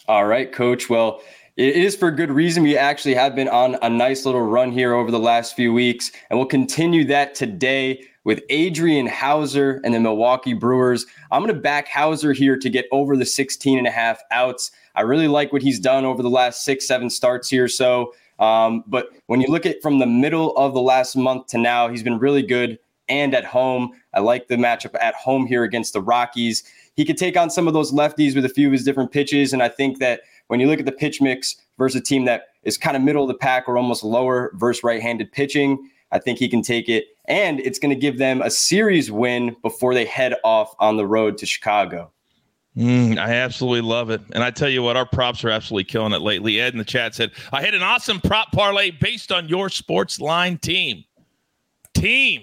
All 0.07 0.27
right, 0.27 0.53
coach. 0.53 0.89
Well, 0.89 1.23
it 1.57 1.77
is 1.77 1.97
for 1.97 2.11
good 2.11 2.31
reason. 2.31 2.63
We 2.63 2.77
actually 2.77 3.15
have 3.15 3.35
been 3.35 3.49
on 3.49 3.77
a 3.83 3.91
nice 3.91 4.25
little 4.25 4.41
run 4.41 4.73
here 4.73 4.95
over 4.95 5.11
the 5.11 5.19
last 5.19 5.55
few 5.55 5.73
weeks, 5.73 6.11
and 6.29 6.39
we'll 6.39 6.49
continue 6.49 7.05
that 7.07 7.35
today 7.35 8.03
with 8.25 8.43
Adrian 8.51 9.07
Houser 9.07 9.81
and 9.85 9.95
the 9.95 10.01
Milwaukee 10.01 10.53
Brewers. 10.53 11.07
I'm 11.31 11.43
going 11.43 11.55
to 11.55 11.61
back 11.61 11.89
Houser 11.89 12.33
here 12.33 12.57
to 12.57 12.71
get 12.71 12.87
over 12.93 13.17
the 13.17 13.27
16 13.27 13.79
and 13.79 13.87
a 13.87 13.91
half 13.91 14.23
outs. 14.31 14.71
I 14.95 15.03
really 15.03 15.29
like 15.29 15.53
what 15.53 15.63
he's 15.63 15.81
done 15.81 16.05
over 16.05 16.23
the 16.23 16.31
last 16.31 16.65
six, 16.65 16.87
seven 16.87 17.11
starts 17.11 17.49
here. 17.49 17.69
So 17.69 18.15
um, 18.41 18.83
but 18.87 19.11
when 19.27 19.41
you 19.41 19.49
look 19.49 19.67
at 19.67 19.81
from 19.83 19.99
the 19.99 20.07
middle 20.07 20.57
of 20.57 20.75
the 20.75 20.81
last 20.81 21.15
month 21.15 21.47
to 21.49 21.59
now, 21.59 21.89
he's 21.89 22.03
been 22.03 22.19
really 22.19 22.43
good 22.43 22.79
and 23.09 23.35
at 23.35 23.45
home. 23.45 23.91
I 24.15 24.21
like 24.21 24.49
the 24.49 24.57
matchup 24.57 24.95
at 25.01 25.15
home 25.15 25.47
here 25.47 25.65
against 25.65 25.93
the 25.93 26.01
Rockies. 26.01 26.65
He 26.95 27.05
could 27.05 27.19
take 27.19 27.37
on 27.37 27.51
some 27.51 27.69
of 27.69 27.75
those 27.75 27.93
lefties 27.93 28.35
with 28.35 28.45
a 28.45 28.49
few 28.49 28.69
of 28.69 28.73
his 28.73 28.85
different 28.85 29.13
pitches. 29.13 29.53
And 29.53 29.63
I 29.63 29.69
think 29.69 29.99
that 29.99 30.23
when 30.47 30.59
you 30.59 30.67
look 30.67 30.81
at 30.81 30.87
the 30.87 30.93
pitch 30.93 31.21
mix 31.21 31.57
versus 31.77 32.01
a 32.01 32.03
team 32.03 32.25
that 32.25 32.49
is 32.63 32.79
kind 32.79 32.97
of 32.97 33.03
middle 33.03 33.23
of 33.23 33.29
the 33.29 33.35
pack 33.35 33.69
or 33.69 33.77
almost 33.77 34.03
lower 34.03 34.53
versus 34.55 34.83
right 34.83 35.03
handed 35.03 35.31
pitching, 35.33 35.91
I 36.13 36.19
think 36.19 36.39
he 36.39 36.49
can 36.49 36.63
take 36.63 36.89
it. 36.89 37.07
And 37.27 37.61
it's 37.61 37.79
going 37.79 37.95
to 37.95 38.01
give 38.01 38.19
them 38.19 38.43
a 38.43 38.51
series 38.51 39.11
win 39.11 39.57
before 39.63 39.95
they 39.95 40.05
head 40.05 40.35
off 40.45 40.75
on 40.79 40.97
the 40.97 41.07
road 41.07 41.39
to 41.39 41.47
Chicago. 41.47 42.11
Mm, 42.77 43.19
I 43.19 43.33
absolutely 43.35 43.81
love 43.81 44.11
it. 44.11 44.21
And 44.33 44.45
I 44.45 44.51
tell 44.51 44.69
you 44.69 44.83
what, 44.83 44.97
our 44.97 45.07
props 45.07 45.45
are 45.45 45.51
absolutely 45.51 45.85
killing 45.85 46.13
it 46.13 46.23
lately. 46.23 46.61
Ed 46.61 46.73
in 46.73 46.79
the 46.79 46.85
chat 46.85 47.15
said, 47.15 47.33
I 47.53 47.63
had 47.63 47.75
an 47.75 47.83
awesome 47.83 48.21
prop 48.21 48.53
parlay 48.53 48.91
based 48.91 49.33
on 49.33 49.49
your 49.49 49.69
sports 49.69 50.21
line 50.21 50.59
team. 50.59 51.05
Team. 51.95 52.43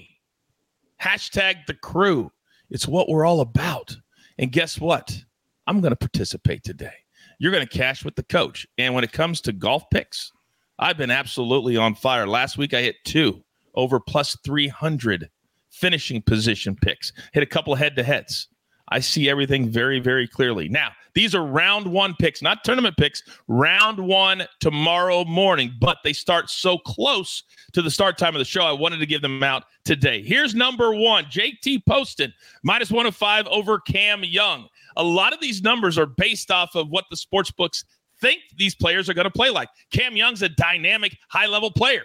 Hashtag 1.02 1.66
the 1.66 1.74
crew. 1.74 2.32
It's 2.70 2.88
what 2.88 3.08
we're 3.08 3.26
all 3.26 3.40
about. 3.40 3.96
And 4.38 4.52
guess 4.52 4.80
what? 4.80 5.18
I'm 5.66 5.80
going 5.80 5.92
to 5.92 5.96
participate 5.96 6.64
today. 6.64 6.94
You're 7.40 7.52
going 7.52 7.66
to 7.66 7.78
cash 7.78 8.04
with 8.04 8.16
the 8.16 8.24
coach. 8.24 8.68
And 8.78 8.94
when 8.94 9.04
it 9.04 9.12
comes 9.12 9.42
to 9.42 9.54
golf 9.54 9.84
picks, 9.92 10.32
I've 10.80 10.98
been 10.98 11.12
absolutely 11.12 11.78
on 11.78 11.96
fire. 11.96 12.28
Last 12.28 12.58
week 12.58 12.74
I 12.74 12.82
hit 12.82 12.96
two 13.06 13.44
over 13.76 14.00
plus 14.00 14.38
300 14.44 15.30
finishing 15.70 16.22
position 16.22 16.76
picks, 16.76 17.14
hit 17.34 17.44
a 17.44 17.48
couple 17.48 17.76
head 17.76 17.96
to 17.96 18.04
heads. 18.04 18.48
I 18.90 19.00
see 19.00 19.30
everything 19.30 19.70
very, 19.70 20.00
very 20.00 20.28
clearly. 20.28 20.70
Now, 20.70 20.92
these 21.14 21.34
are 21.34 21.46
round 21.46 21.88
one 21.88 22.16
picks, 22.20 22.42
not 22.42 22.64
tournament 22.64 22.96
picks, 22.96 23.24
round 23.48 24.00
one 24.00 24.44
tomorrow 24.60 25.26
morning, 25.26 25.74
but 25.82 25.98
they 26.04 26.14
start 26.14 26.50
so 26.50 26.78
close 26.78 27.44
to 27.74 27.82
the 27.82 27.92
start 27.92 28.18
time 28.18 28.36
of 28.36 28.40
the 28.40 28.46
show. 28.46 28.62
I 28.62 28.72
wanted 28.72 29.00
to 29.00 29.06
give 29.06 29.22
them 29.22 29.42
out 29.44 29.64
today. 29.84 30.22
Here's 30.22 30.54
number 30.54 30.94
one 30.94 31.26
JT 31.26 31.86
Poston, 31.88 32.34
minus 32.64 32.92
105 32.92 33.48
over 33.48 33.80
Cam 33.80 34.24
Young. 34.24 34.68
A 34.96 35.04
lot 35.04 35.34
of 35.34 35.42
these 35.42 35.62
numbers 35.62 35.98
are 35.98 36.06
based 36.06 36.52
off 36.52 36.76
of 36.76 36.90
what 36.90 37.06
the 37.10 37.18
sports 37.18 37.52
books 37.52 37.84
think 38.22 38.42
these 38.56 38.76
players 38.76 39.10
are 39.10 39.14
going 39.14 39.26
to 39.26 39.32
play 39.32 39.50
like. 39.50 39.70
Cam 39.92 40.16
Young's 40.16 40.42
a 40.42 40.50
dynamic, 40.50 41.18
high 41.30 41.46
level 41.46 41.72
player. 41.72 42.04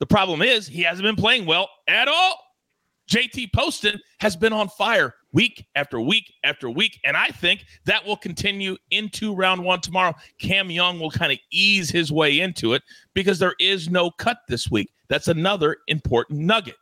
The 0.00 0.06
problem 0.06 0.42
is 0.42 0.66
he 0.66 0.82
hasn't 0.82 1.04
been 1.04 1.16
playing 1.16 1.46
well 1.46 1.68
at 1.86 2.08
all. 2.08 2.38
JT 3.12 3.52
Poston 3.52 4.00
has 4.20 4.36
been 4.36 4.54
on 4.54 4.70
fire 4.70 5.14
week 5.34 5.66
after 5.74 6.00
week 6.00 6.32
after 6.44 6.70
week. 6.70 6.98
And 7.04 7.14
I 7.14 7.26
think 7.26 7.66
that 7.84 8.02
will 8.06 8.16
continue 8.16 8.78
into 8.90 9.34
round 9.34 9.62
one 9.62 9.82
tomorrow. 9.82 10.14
Cam 10.38 10.70
Young 10.70 10.98
will 10.98 11.10
kind 11.10 11.30
of 11.30 11.38
ease 11.50 11.90
his 11.90 12.10
way 12.10 12.40
into 12.40 12.72
it 12.72 12.82
because 13.12 13.38
there 13.38 13.54
is 13.60 13.90
no 13.90 14.10
cut 14.12 14.38
this 14.48 14.70
week. 14.70 14.94
That's 15.08 15.28
another 15.28 15.76
important 15.88 16.40
nugget. 16.40 16.76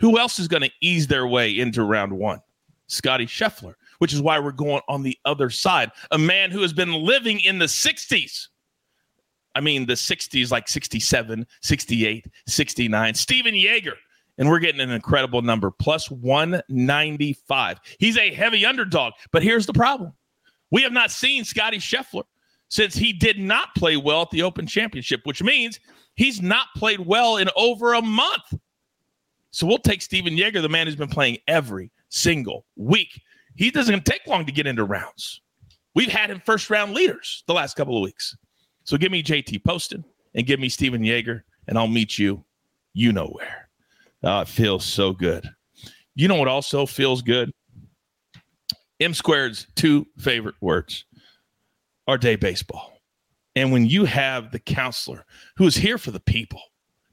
Who 0.00 0.18
else 0.18 0.40
is 0.40 0.48
going 0.48 0.64
to 0.64 0.70
ease 0.80 1.06
their 1.06 1.28
way 1.28 1.56
into 1.56 1.84
round 1.84 2.12
one? 2.12 2.40
Scotty 2.88 3.26
Scheffler, 3.26 3.74
which 3.98 4.12
is 4.12 4.20
why 4.20 4.40
we're 4.40 4.50
going 4.50 4.82
on 4.88 5.04
the 5.04 5.16
other 5.26 5.48
side. 5.48 5.92
A 6.10 6.18
man 6.18 6.50
who 6.50 6.62
has 6.62 6.72
been 6.72 6.92
living 6.92 7.38
in 7.40 7.60
the 7.60 7.66
60s. 7.66 8.48
I 9.54 9.60
mean, 9.60 9.86
the 9.86 9.92
60s, 9.92 10.50
like 10.50 10.66
67, 10.66 11.46
68, 11.62 12.26
69. 12.48 13.14
Stephan 13.14 13.54
Jaeger 13.54 13.94
and 14.38 14.48
we're 14.48 14.60
getting 14.60 14.80
an 14.80 14.90
incredible 14.90 15.42
number 15.42 15.70
plus 15.70 16.10
195. 16.10 17.78
He's 17.98 18.16
a 18.16 18.32
heavy 18.32 18.64
underdog, 18.64 19.12
but 19.32 19.42
here's 19.42 19.66
the 19.66 19.72
problem 19.72 20.12
we 20.70 20.82
have 20.82 20.92
not 20.92 21.10
seen 21.10 21.44
Scotty 21.44 21.78
Scheffler 21.78 22.24
since 22.68 22.94
he 22.94 23.12
did 23.12 23.38
not 23.38 23.74
play 23.74 23.96
well 23.96 24.22
at 24.22 24.30
the 24.30 24.42
Open 24.42 24.66
Championship, 24.66 25.20
which 25.24 25.42
means 25.42 25.80
he's 26.14 26.42
not 26.42 26.66
played 26.76 27.00
well 27.00 27.38
in 27.38 27.48
over 27.56 27.94
a 27.94 28.02
month. 28.02 28.54
So 29.50 29.66
we'll 29.66 29.78
take 29.78 30.02
Stephan 30.02 30.36
Jaeger, 30.36 30.60
the 30.60 30.68
man 30.68 30.86
who's 30.86 30.96
been 30.96 31.08
playing 31.08 31.38
every 31.48 31.90
single 32.10 32.66
week. 32.76 33.20
He 33.56 33.70
doesn't 33.70 34.04
take 34.04 34.26
long 34.26 34.44
to 34.44 34.52
get 34.52 34.66
into 34.66 34.84
rounds. 34.84 35.40
We've 35.94 36.12
had 36.12 36.30
him 36.30 36.42
first 36.44 36.70
round 36.70 36.92
leaders 36.92 37.42
the 37.46 37.54
last 37.54 37.74
couple 37.74 37.96
of 37.96 38.02
weeks. 38.02 38.36
So 38.84 38.96
give 38.96 39.10
me 39.10 39.22
JT 39.22 39.64
Poston 39.64 40.04
and 40.34 40.46
give 40.46 40.60
me 40.60 40.68
Stephan 40.68 41.02
Jaeger, 41.02 41.44
and 41.66 41.78
I'll 41.78 41.88
meet 41.88 42.18
you, 42.18 42.44
you 42.92 43.12
know 43.12 43.28
where. 43.28 43.67
Oh, 44.22 44.40
it 44.40 44.48
feels 44.48 44.84
so 44.84 45.12
good. 45.12 45.48
You 46.14 46.28
know 46.28 46.36
what 46.36 46.48
also 46.48 46.86
feels 46.86 47.22
good? 47.22 47.52
M 49.00 49.14
squared's 49.14 49.66
two 49.76 50.06
favorite 50.18 50.56
words 50.60 51.04
are 52.08 52.18
day 52.18 52.36
baseball. 52.36 52.92
And 53.54 53.72
when 53.72 53.86
you 53.86 54.04
have 54.04 54.50
the 54.50 54.58
counselor 54.58 55.24
who 55.56 55.66
is 55.66 55.76
here 55.76 55.98
for 55.98 56.10
the 56.10 56.20
people, 56.20 56.60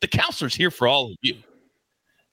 the 0.02 0.08
counselor's 0.08 0.56
here 0.56 0.72
for 0.72 0.88
all 0.88 1.12
of 1.12 1.18
you. 1.22 1.36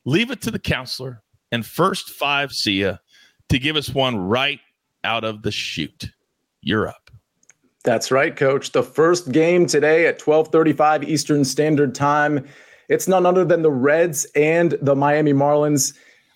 Leave 0.04 0.30
it 0.30 0.40
to 0.42 0.50
the 0.50 0.58
counselor 0.58 1.22
and 1.50 1.64
first 1.64 2.10
five 2.10 2.52
ya 2.64 2.96
to 3.48 3.58
give 3.58 3.76
us 3.76 3.90
one 3.90 4.16
right 4.16 4.60
out 5.04 5.24
of 5.24 5.42
the 5.42 5.50
chute. 5.50 6.10
You're 6.62 6.88
up. 6.88 7.10
That's 7.84 8.10
right, 8.10 8.34
coach. 8.34 8.72
The 8.72 8.82
first 8.82 9.32
game 9.32 9.66
today 9.66 10.06
at 10.06 10.18
12:35 10.18 11.04
Eastern 11.04 11.44
Standard 11.44 11.94
Time. 11.94 12.46
It's 12.88 13.08
none 13.08 13.26
other 13.26 13.44
than 13.44 13.62
the 13.62 13.70
Reds 13.70 14.26
and 14.34 14.72
the 14.82 14.94
Miami 14.94 15.32
Marlins. 15.32 15.94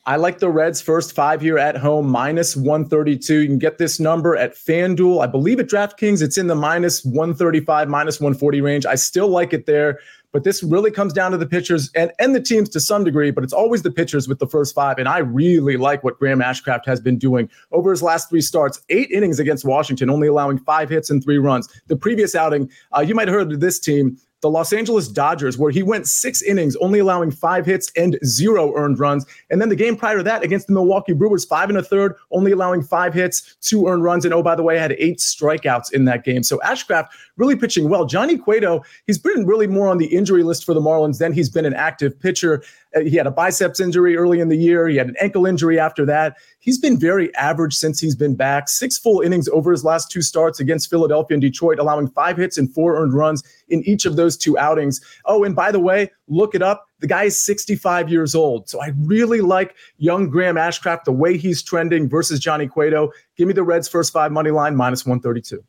I 0.08 0.14
like 0.14 0.38
the 0.38 0.48
Reds 0.48 0.80
first 0.80 1.16
five 1.16 1.40
here 1.40 1.58
at 1.58 1.76
home, 1.76 2.08
minus 2.08 2.54
132. 2.54 3.40
You 3.40 3.48
can 3.48 3.58
get 3.58 3.78
this 3.78 3.98
number 3.98 4.36
at 4.36 4.54
FanDuel. 4.54 5.20
I 5.20 5.26
believe 5.26 5.58
at 5.58 5.66
DraftKings, 5.66 6.22
it's 6.22 6.38
in 6.38 6.46
the 6.46 6.54
minus 6.54 7.04
135, 7.04 7.88
minus 7.88 8.20
140 8.20 8.60
range. 8.60 8.86
I 8.86 8.94
still 8.94 9.26
like 9.26 9.52
it 9.52 9.66
there, 9.66 9.98
but 10.30 10.44
this 10.44 10.62
really 10.62 10.92
comes 10.92 11.12
down 11.12 11.32
to 11.32 11.36
the 11.36 11.46
pitchers 11.46 11.90
and, 11.96 12.12
and 12.20 12.36
the 12.36 12.40
teams 12.40 12.68
to 12.68 12.78
some 12.78 13.02
degree, 13.02 13.32
but 13.32 13.42
it's 13.42 13.52
always 13.52 13.82
the 13.82 13.90
pitchers 13.90 14.28
with 14.28 14.38
the 14.38 14.46
first 14.46 14.76
five. 14.76 14.98
And 14.98 15.08
I 15.08 15.18
really 15.18 15.76
like 15.76 16.04
what 16.04 16.20
Graham 16.20 16.38
Ashcraft 16.38 16.86
has 16.86 17.00
been 17.00 17.18
doing 17.18 17.50
over 17.72 17.90
his 17.90 18.00
last 18.02 18.28
three 18.28 18.42
starts, 18.42 18.80
eight 18.90 19.10
innings 19.10 19.40
against 19.40 19.64
Washington, 19.64 20.08
only 20.08 20.28
allowing 20.28 20.58
five 20.58 20.88
hits 20.88 21.10
and 21.10 21.20
three 21.20 21.38
runs. 21.38 21.68
The 21.88 21.96
previous 21.96 22.36
outing, 22.36 22.70
uh, 22.96 23.00
you 23.00 23.16
might 23.16 23.26
have 23.26 23.34
heard 23.34 23.52
of 23.52 23.58
this 23.58 23.80
team 23.80 24.18
the 24.46 24.50
Los 24.50 24.72
Angeles 24.72 25.08
Dodgers, 25.08 25.58
where 25.58 25.72
he 25.72 25.82
went 25.82 26.06
six 26.06 26.40
innings, 26.40 26.76
only 26.76 27.00
allowing 27.00 27.32
five 27.32 27.66
hits 27.66 27.90
and 27.96 28.16
zero 28.24 28.72
earned 28.76 29.00
runs. 29.00 29.26
And 29.50 29.60
then 29.60 29.70
the 29.70 29.74
game 29.74 29.96
prior 29.96 30.18
to 30.18 30.22
that 30.22 30.44
against 30.44 30.68
the 30.68 30.72
Milwaukee 30.72 31.14
Brewers, 31.14 31.44
five 31.44 31.68
and 31.68 31.76
a 31.76 31.82
third, 31.82 32.14
only 32.30 32.52
allowing 32.52 32.84
five 32.84 33.12
hits, 33.12 33.56
two 33.60 33.88
earned 33.88 34.04
runs. 34.04 34.24
And 34.24 34.32
oh, 34.32 34.44
by 34.44 34.54
the 34.54 34.62
way, 34.62 34.78
had 34.78 34.92
eight 34.92 35.18
strikeouts 35.18 35.92
in 35.92 36.04
that 36.04 36.24
game. 36.24 36.44
So 36.44 36.58
Ashcraft 36.58 37.08
really 37.36 37.56
pitching 37.56 37.88
well. 37.88 38.06
Johnny 38.06 38.38
Cueto, 38.38 38.82
he's 39.06 39.18
been 39.18 39.46
really 39.46 39.66
more 39.66 39.88
on 39.88 39.98
the 39.98 40.06
injury 40.06 40.42
list 40.42 40.64
for 40.64 40.74
the 40.74 40.80
Marlins 40.80 41.18
than 41.18 41.32
he's 41.32 41.50
been 41.50 41.64
an 41.64 41.74
active 41.74 42.18
pitcher. 42.18 42.62
Uh, 42.94 43.00
he 43.00 43.16
had 43.16 43.26
a 43.26 43.30
biceps 43.30 43.80
injury 43.80 44.16
early 44.16 44.40
in 44.40 44.48
the 44.48 44.56
year. 44.56 44.88
He 44.88 44.96
had 44.96 45.08
an 45.08 45.16
ankle 45.20 45.46
injury 45.46 45.78
after 45.78 46.06
that. 46.06 46.36
He's 46.60 46.78
been 46.78 46.98
very 46.98 47.34
average 47.34 47.74
since 47.74 48.00
he's 48.00 48.16
been 48.16 48.34
back. 48.34 48.68
Six 48.68 48.98
full 48.98 49.20
innings 49.20 49.48
over 49.48 49.70
his 49.70 49.84
last 49.84 50.10
two 50.10 50.22
starts 50.22 50.60
against 50.60 50.88
Philadelphia 50.88 51.34
and 51.34 51.42
Detroit, 51.42 51.78
allowing 51.78 52.08
five 52.08 52.36
hits 52.36 52.58
and 52.58 52.72
four 52.72 52.96
earned 52.96 53.12
runs 53.12 53.42
in 53.68 53.82
each 53.84 54.06
of 54.06 54.16
those 54.16 54.36
two 54.36 54.56
outings. 54.58 55.00
Oh, 55.26 55.44
and 55.44 55.54
by 55.54 55.70
the 55.70 55.80
way, 55.80 56.10
look 56.28 56.54
it 56.54 56.62
up. 56.62 56.86
The 57.00 57.06
guy 57.06 57.24
is 57.24 57.44
65 57.44 58.08
years 58.08 58.34
old. 58.34 58.70
So 58.70 58.80
I 58.80 58.92
really 59.02 59.42
like 59.42 59.76
young 59.98 60.30
Graham 60.30 60.56
Ashcraft, 60.56 61.04
the 61.04 61.12
way 61.12 61.36
he's 61.36 61.62
trending 61.62 62.08
versus 62.08 62.40
Johnny 62.40 62.66
Cueto. 62.66 63.12
Give 63.36 63.46
me 63.46 63.52
the 63.52 63.62
Reds 63.62 63.88
first 63.88 64.12
five 64.12 64.32
money 64.32 64.50
line, 64.50 64.74
minus 64.74 65.04
132. 65.04 65.62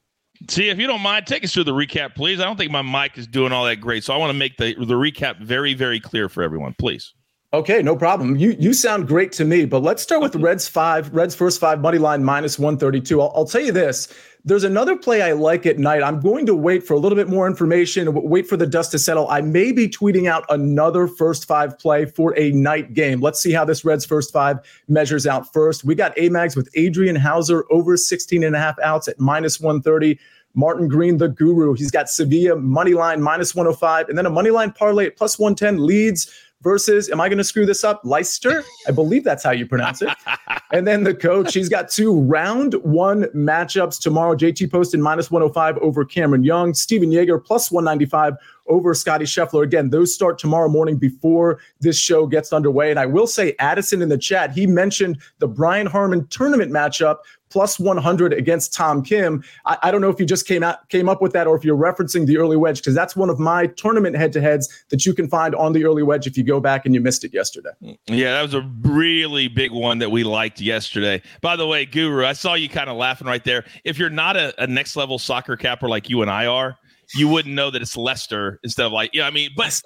See, 0.50 0.70
if 0.70 0.78
you 0.78 0.88
don't 0.88 1.02
mind, 1.02 1.26
take 1.26 1.44
us 1.44 1.54
through 1.54 1.66
the 1.66 1.74
recap, 1.74 2.16
please. 2.16 2.40
I 2.40 2.46
don't 2.46 2.58
think 2.58 2.72
my 2.72 2.82
mic 2.82 3.18
is 3.18 3.28
doing 3.28 3.52
all 3.52 3.66
that 3.66 3.78
great, 3.78 4.04
so 4.04 4.14
I 4.14 4.18
want 4.18 4.30
to 4.32 4.38
make 4.38 4.58
the 4.58 4.74
the 4.76 4.94
recap 4.94 5.42
very, 5.42 5.74
very 5.74 6.00
clear 6.00 6.30
for 6.30 6.44
everyone, 6.44 6.76
please. 6.78 7.14
Okay, 7.54 7.82
no 7.82 7.96
problem. 7.96 8.36
You 8.36 8.56
you 8.60 8.74
sound 8.74 9.08
great 9.08 9.32
to 9.34 9.46
me, 9.46 9.66
but 9.66 9.82
let's 9.82 10.04
start 10.04 10.22
with 10.22 10.36
Reds 10.44 10.68
five, 10.68 11.14
Reds 11.14 11.34
first 11.34 11.60
five 11.60 11.82
money 11.82 11.98
line 11.98 12.24
minus 12.24 12.60
one 12.60 12.78
thirty 12.78 13.02
two. 13.02 13.22
I'll, 13.22 13.32
I'll 13.36 13.46
tell 13.46 13.62
you 13.62 13.72
this. 13.72 14.14
There's 14.48 14.64
another 14.64 14.96
play 14.96 15.22
I 15.22 15.34
like 15.34 15.66
at 15.66 15.78
night. 15.78 16.02
I'm 16.02 16.22
going 16.22 16.46
to 16.46 16.56
wait 16.56 16.88
for 16.88 16.94
a 16.94 16.98
little 16.98 17.18
bit 17.18 17.28
more 17.28 17.48
information, 17.48 18.14
wait 18.14 18.48
for 18.48 18.56
the 18.56 18.66
dust 18.66 18.92
to 18.92 19.00
settle. 19.00 19.28
I 19.30 19.42
may 19.42 19.74
be 19.74 19.90
tweeting 19.90 20.30
out 20.30 20.46
another 20.48 21.06
first 21.06 21.46
five 21.46 21.78
play 21.78 22.06
for 22.06 22.34
a 22.40 22.52
night 22.52 22.94
game. 22.94 23.20
Let's 23.20 23.42
see 23.42 23.52
how 23.52 23.66
this 23.66 23.84
Reds 23.84 24.06
first 24.06 24.32
five 24.32 24.60
measures 24.88 25.28
out 25.28 25.52
first. 25.52 25.84
We 25.84 25.96
got 25.96 26.16
Amags 26.16 26.56
with 26.56 26.70
Adrian 26.76 27.18
Houser 27.18 27.66
over 27.70 27.98
16 27.98 28.42
and 28.42 28.56
a 28.56 28.60
half 28.60 28.80
outs 28.80 29.10
at 29.10 29.20
minus 29.20 29.60
130. 29.60 30.18
Martin 30.54 30.88
Green, 30.88 31.18
the 31.18 31.28
guru. 31.28 31.74
He's 31.74 31.92
got 31.92 32.10
Sevilla 32.10 32.56
money 32.56 32.94
line 32.94 33.22
minus 33.22 33.54
105, 33.54 34.08
and 34.08 34.18
then 34.18 34.26
a 34.26 34.30
money 34.30 34.50
line 34.50 34.72
parlay 34.72 35.08
at 35.08 35.18
plus 35.18 35.38
110 35.38 35.86
Leeds 35.86 36.32
versus, 36.62 37.10
am 37.10 37.22
I 37.22 37.30
going 37.30 37.38
to 37.38 37.44
screw 37.44 37.66
this 37.66 37.84
up? 37.84 38.02
Leicester? 38.04 38.64
I 38.88 38.92
believe 38.92 39.24
that's 39.24 39.44
how 39.44 39.52
you 39.52 39.66
pronounce 39.66 40.02
it. 40.02 40.10
and 40.72 40.88
then 40.88 41.04
the 41.04 41.14
coach, 41.14 41.54
he's 41.54 41.70
got 41.70 41.90
two 41.90 42.20
round 42.22 42.74
one 42.76 43.24
matchups 43.26 44.00
tomorrow. 44.00 44.36
JT 44.36 44.72
Poston 44.72 45.02
minus 45.02 45.30
105 45.30 45.78
over 45.78 46.04
Cameron 46.04 46.44
Young, 46.44 46.74
Stephan 46.74 47.12
Jaeger 47.12 47.38
plus 47.40 47.72
195 47.72 48.34
over 48.68 48.94
Scotty 48.94 49.26
Scheffler. 49.26 49.64
Again, 49.64 49.90
those 49.90 50.14
start 50.14 50.38
tomorrow 50.38 50.68
morning 50.68 50.98
before 50.98 51.60
this 51.80 51.98
show 51.98 52.28
gets 52.28 52.52
underway. 52.52 52.90
And 52.90 53.00
I 53.00 53.06
will 53.06 53.28
say, 53.28 53.56
Addison 53.60 54.02
in 54.02 54.10
the 54.10 54.18
chat, 54.18 54.52
he 54.52 54.68
mentioned 54.68 55.20
the 55.40 55.48
Brian 55.48 55.88
Harman 55.88 56.28
tournament 56.28 56.72
matchup 56.72 57.18
plus 57.50 57.80
100 57.80 58.34
against 58.34 58.74
Tom 58.74 59.04
Kim. 59.04 59.44
I, 59.66 59.78
I, 59.84 59.92
don't 59.92 60.02
know 60.02 60.10
if 60.10 60.20
you 60.20 60.26
just 60.26 60.48
came 60.48 60.64
out 60.64 60.88
came 60.90 61.10
up 61.10 61.22
with 61.22 61.34
that 61.34 61.48
or 61.48 61.56
if 61.56 61.64
you're 61.64 61.78
referencing 61.78 62.26
the 62.26 62.38
early 62.38 62.58
wedge 62.58 62.80
because 62.80 62.94
that's 62.94 63.16
one 63.16 63.30
of 63.30 63.40
my 63.40 63.68
tournament 63.68 64.16
head-to-heads 64.16 64.86
that 64.90 65.06
you 65.06 65.14
can 65.14 65.28
find 65.28 65.56
on 65.56 65.74
the 65.74 65.86
early 65.86 66.04
wedge 66.04 66.28
if 66.28 66.38
you 66.38 66.44
go 66.44 66.60
back 66.60 66.86
and 66.86 66.94
you 66.94 67.02
missed 67.02 67.24
it 67.24 67.34
yesterday. 67.34 67.70
Yeah, 68.08 68.34
that 68.34 68.42
was 68.42 68.54
a 68.54 68.70
really 68.82 69.48
big 69.48 69.72
one 69.72 70.00
that 70.00 70.12
we 70.12 70.24
liked 70.24 70.60
yesterday. 70.62 71.22
By 71.42 71.56
the 71.56 71.68
way, 71.68 71.86
Guru, 71.86 72.26
I 72.26 72.34
saw 72.34 72.54
you 72.54 72.70
kind 72.70 72.90
of 72.90 72.98
laughing 72.98 73.28
right 73.28 73.44
there. 73.44 73.66
If 73.84 73.98
you're 73.98 74.10
not 74.10 74.36
a, 74.36 74.54
a 74.62 74.68
next 74.68 74.96
level 74.96 75.20
soccer 75.20 75.56
capper 75.56 75.88
like 75.88 76.10
you 76.10 76.22
and 76.22 76.32
I 76.32 76.46
are, 76.46 76.78
you 77.16 77.28
wouldn't 77.28 77.56
know 77.56 77.72
that 77.72 77.82
it's 77.82 77.96
Leicester 77.96 78.60
instead 78.64 78.86
of 78.86 78.92
like, 78.92 79.12
you 79.14 79.22
know, 79.22 79.28
I 79.28 79.32
mean, 79.32 79.52
but 79.56 79.82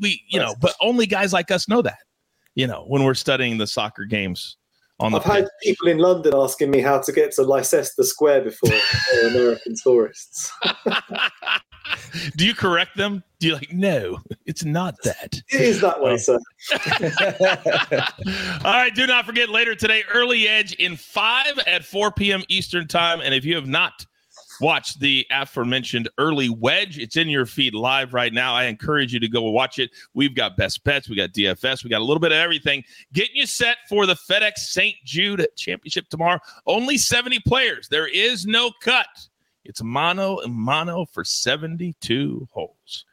we, 0.00 0.22
you 0.28 0.38
know, 0.38 0.54
but 0.60 0.74
only 0.80 1.06
guys 1.06 1.32
like 1.32 1.50
us 1.50 1.68
know 1.68 1.82
that, 1.82 1.98
you 2.54 2.66
know, 2.66 2.84
when 2.86 3.04
we're 3.04 3.14
studying 3.14 3.58
the 3.58 3.66
soccer 3.66 4.04
games 4.04 4.56
on 5.00 5.14
I've 5.14 5.24
had 5.24 5.48
people 5.62 5.88
in 5.88 5.98
London 5.98 6.34
asking 6.34 6.70
me 6.70 6.80
how 6.80 6.98
to 6.98 7.12
get 7.12 7.32
to 7.32 7.42
Leicester 7.42 7.84
Square 8.02 8.42
before 8.42 8.70
American 9.26 9.74
tourists. 9.82 10.52
Do 12.36 12.46
you 12.46 12.54
correct 12.54 12.96
them? 12.96 13.22
Do 13.38 13.48
you 13.48 13.54
like, 13.54 13.72
no, 13.72 14.18
it's 14.46 14.64
not 14.64 14.96
that. 15.04 15.40
It 15.50 15.60
is 15.60 15.80
that 15.80 16.02
way, 16.02 16.12
oh. 16.12 16.16
sir. 16.16 16.38
All 18.64 18.72
right. 18.72 18.94
Do 18.94 19.06
not 19.06 19.24
forget 19.24 19.48
later 19.48 19.74
today, 19.74 20.02
early 20.12 20.48
edge 20.48 20.74
in 20.74 20.96
five 20.96 21.58
at 21.66 21.84
4 21.84 22.12
p.m. 22.12 22.42
Eastern 22.48 22.86
time. 22.88 23.20
And 23.20 23.34
if 23.34 23.44
you 23.44 23.54
have 23.54 23.66
not 23.66 24.04
watch 24.60 24.98
the 24.98 25.26
aforementioned 25.30 26.08
early 26.18 26.48
wedge. 26.48 26.98
It's 26.98 27.16
in 27.16 27.28
your 27.28 27.46
feed 27.46 27.74
live 27.74 28.14
right 28.14 28.32
now. 28.32 28.54
I 28.54 28.64
encourage 28.64 29.12
you 29.12 29.20
to 29.20 29.28
go 29.28 29.42
watch 29.50 29.78
it. 29.78 29.90
We've 30.14 30.34
got 30.34 30.56
best 30.56 30.82
bets, 30.84 31.08
we 31.08 31.16
got 31.16 31.30
DFS, 31.30 31.84
we 31.84 31.90
got 31.90 32.00
a 32.00 32.04
little 32.04 32.20
bit 32.20 32.32
of 32.32 32.38
everything. 32.38 32.84
Getting 33.12 33.36
you 33.36 33.46
set 33.46 33.78
for 33.88 34.06
the 34.06 34.14
FedEx 34.14 34.58
St. 34.58 34.96
Jude 35.04 35.46
Championship 35.56 36.08
tomorrow. 36.08 36.38
Only 36.66 36.98
70 36.98 37.40
players. 37.40 37.88
There 37.88 38.08
is 38.08 38.46
no 38.46 38.70
cut. 38.82 39.06
It's 39.64 39.82
mono 39.82 40.38
and 40.38 40.54
mono 40.54 41.04
for 41.04 41.24
72 41.24 42.48
holes. 42.50 43.04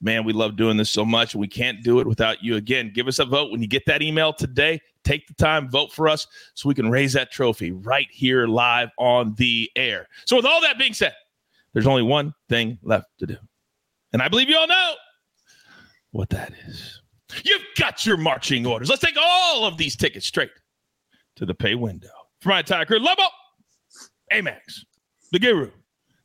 Man, 0.00 0.24
we 0.24 0.32
love 0.32 0.56
doing 0.56 0.76
this 0.76 0.90
so 0.90 1.04
much. 1.04 1.34
We 1.34 1.48
can't 1.48 1.82
do 1.82 1.98
it 1.98 2.06
without 2.06 2.42
you. 2.42 2.54
Again, 2.56 2.92
give 2.94 3.08
us 3.08 3.18
a 3.18 3.24
vote 3.24 3.50
when 3.50 3.60
you 3.60 3.68
get 3.68 3.84
that 3.86 4.00
email 4.00 4.32
today. 4.32 4.80
Take 5.08 5.26
the 5.26 5.32
time, 5.32 5.70
vote 5.70 5.90
for 5.90 6.06
us 6.06 6.26
so 6.52 6.68
we 6.68 6.74
can 6.74 6.90
raise 6.90 7.14
that 7.14 7.32
trophy 7.32 7.72
right 7.72 8.08
here 8.10 8.46
live 8.46 8.90
on 8.98 9.34
the 9.38 9.70
air. 9.74 10.06
So, 10.26 10.36
with 10.36 10.44
all 10.44 10.60
that 10.60 10.78
being 10.78 10.92
said, 10.92 11.14
there's 11.72 11.86
only 11.86 12.02
one 12.02 12.34
thing 12.50 12.78
left 12.82 13.06
to 13.20 13.26
do. 13.26 13.36
And 14.12 14.20
I 14.20 14.28
believe 14.28 14.50
you 14.50 14.58
all 14.58 14.66
know 14.66 14.92
what 16.10 16.28
that 16.28 16.52
is. 16.66 17.00
You've 17.42 17.64
got 17.78 18.04
your 18.04 18.18
marching 18.18 18.66
orders. 18.66 18.90
Let's 18.90 19.00
take 19.00 19.16
all 19.18 19.64
of 19.64 19.78
these 19.78 19.96
tickets 19.96 20.26
straight 20.26 20.50
to 21.36 21.46
the 21.46 21.54
pay 21.54 21.74
window. 21.74 22.10
For 22.42 22.50
my 22.50 22.58
entire 22.58 22.84
crew, 22.84 22.98
Lobo, 22.98 23.22
Amags, 24.30 24.80
the 25.32 25.38
Guru, 25.38 25.70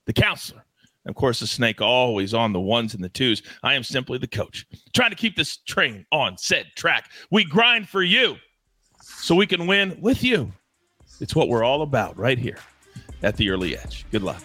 the 0.07 0.13
Counselor, 0.13 0.65
of 1.05 1.15
course, 1.15 1.39
the 1.39 1.47
snake 1.47 1.79
always 1.79 2.33
on 2.33 2.51
the 2.51 2.59
ones 2.59 2.95
and 2.95 3.01
the 3.01 3.07
twos. 3.07 3.43
I 3.63 3.75
am 3.75 3.83
simply 3.83 4.17
the 4.17 4.27
coach, 4.27 4.65
trying 4.93 5.11
to 5.11 5.15
keep 5.15 5.37
this 5.37 5.55
train 5.59 6.05
on 6.11 6.37
said 6.37 6.65
track. 6.75 7.11
We 7.31 7.45
grind 7.45 7.87
for 7.87 8.03
you 8.03 8.35
so 9.03 9.35
we 9.35 9.45
can 9.45 9.67
win 9.67 9.97
with 10.01 10.23
you. 10.23 10.51
It's 11.19 11.35
what 11.35 11.49
we're 11.49 11.63
all 11.63 11.81
about 11.81 12.17
right 12.17 12.37
here 12.37 12.57
at 13.21 13.37
the 13.37 13.49
early 13.49 13.77
edge. 13.77 14.05
Good 14.11 14.23
luck. 14.23 14.41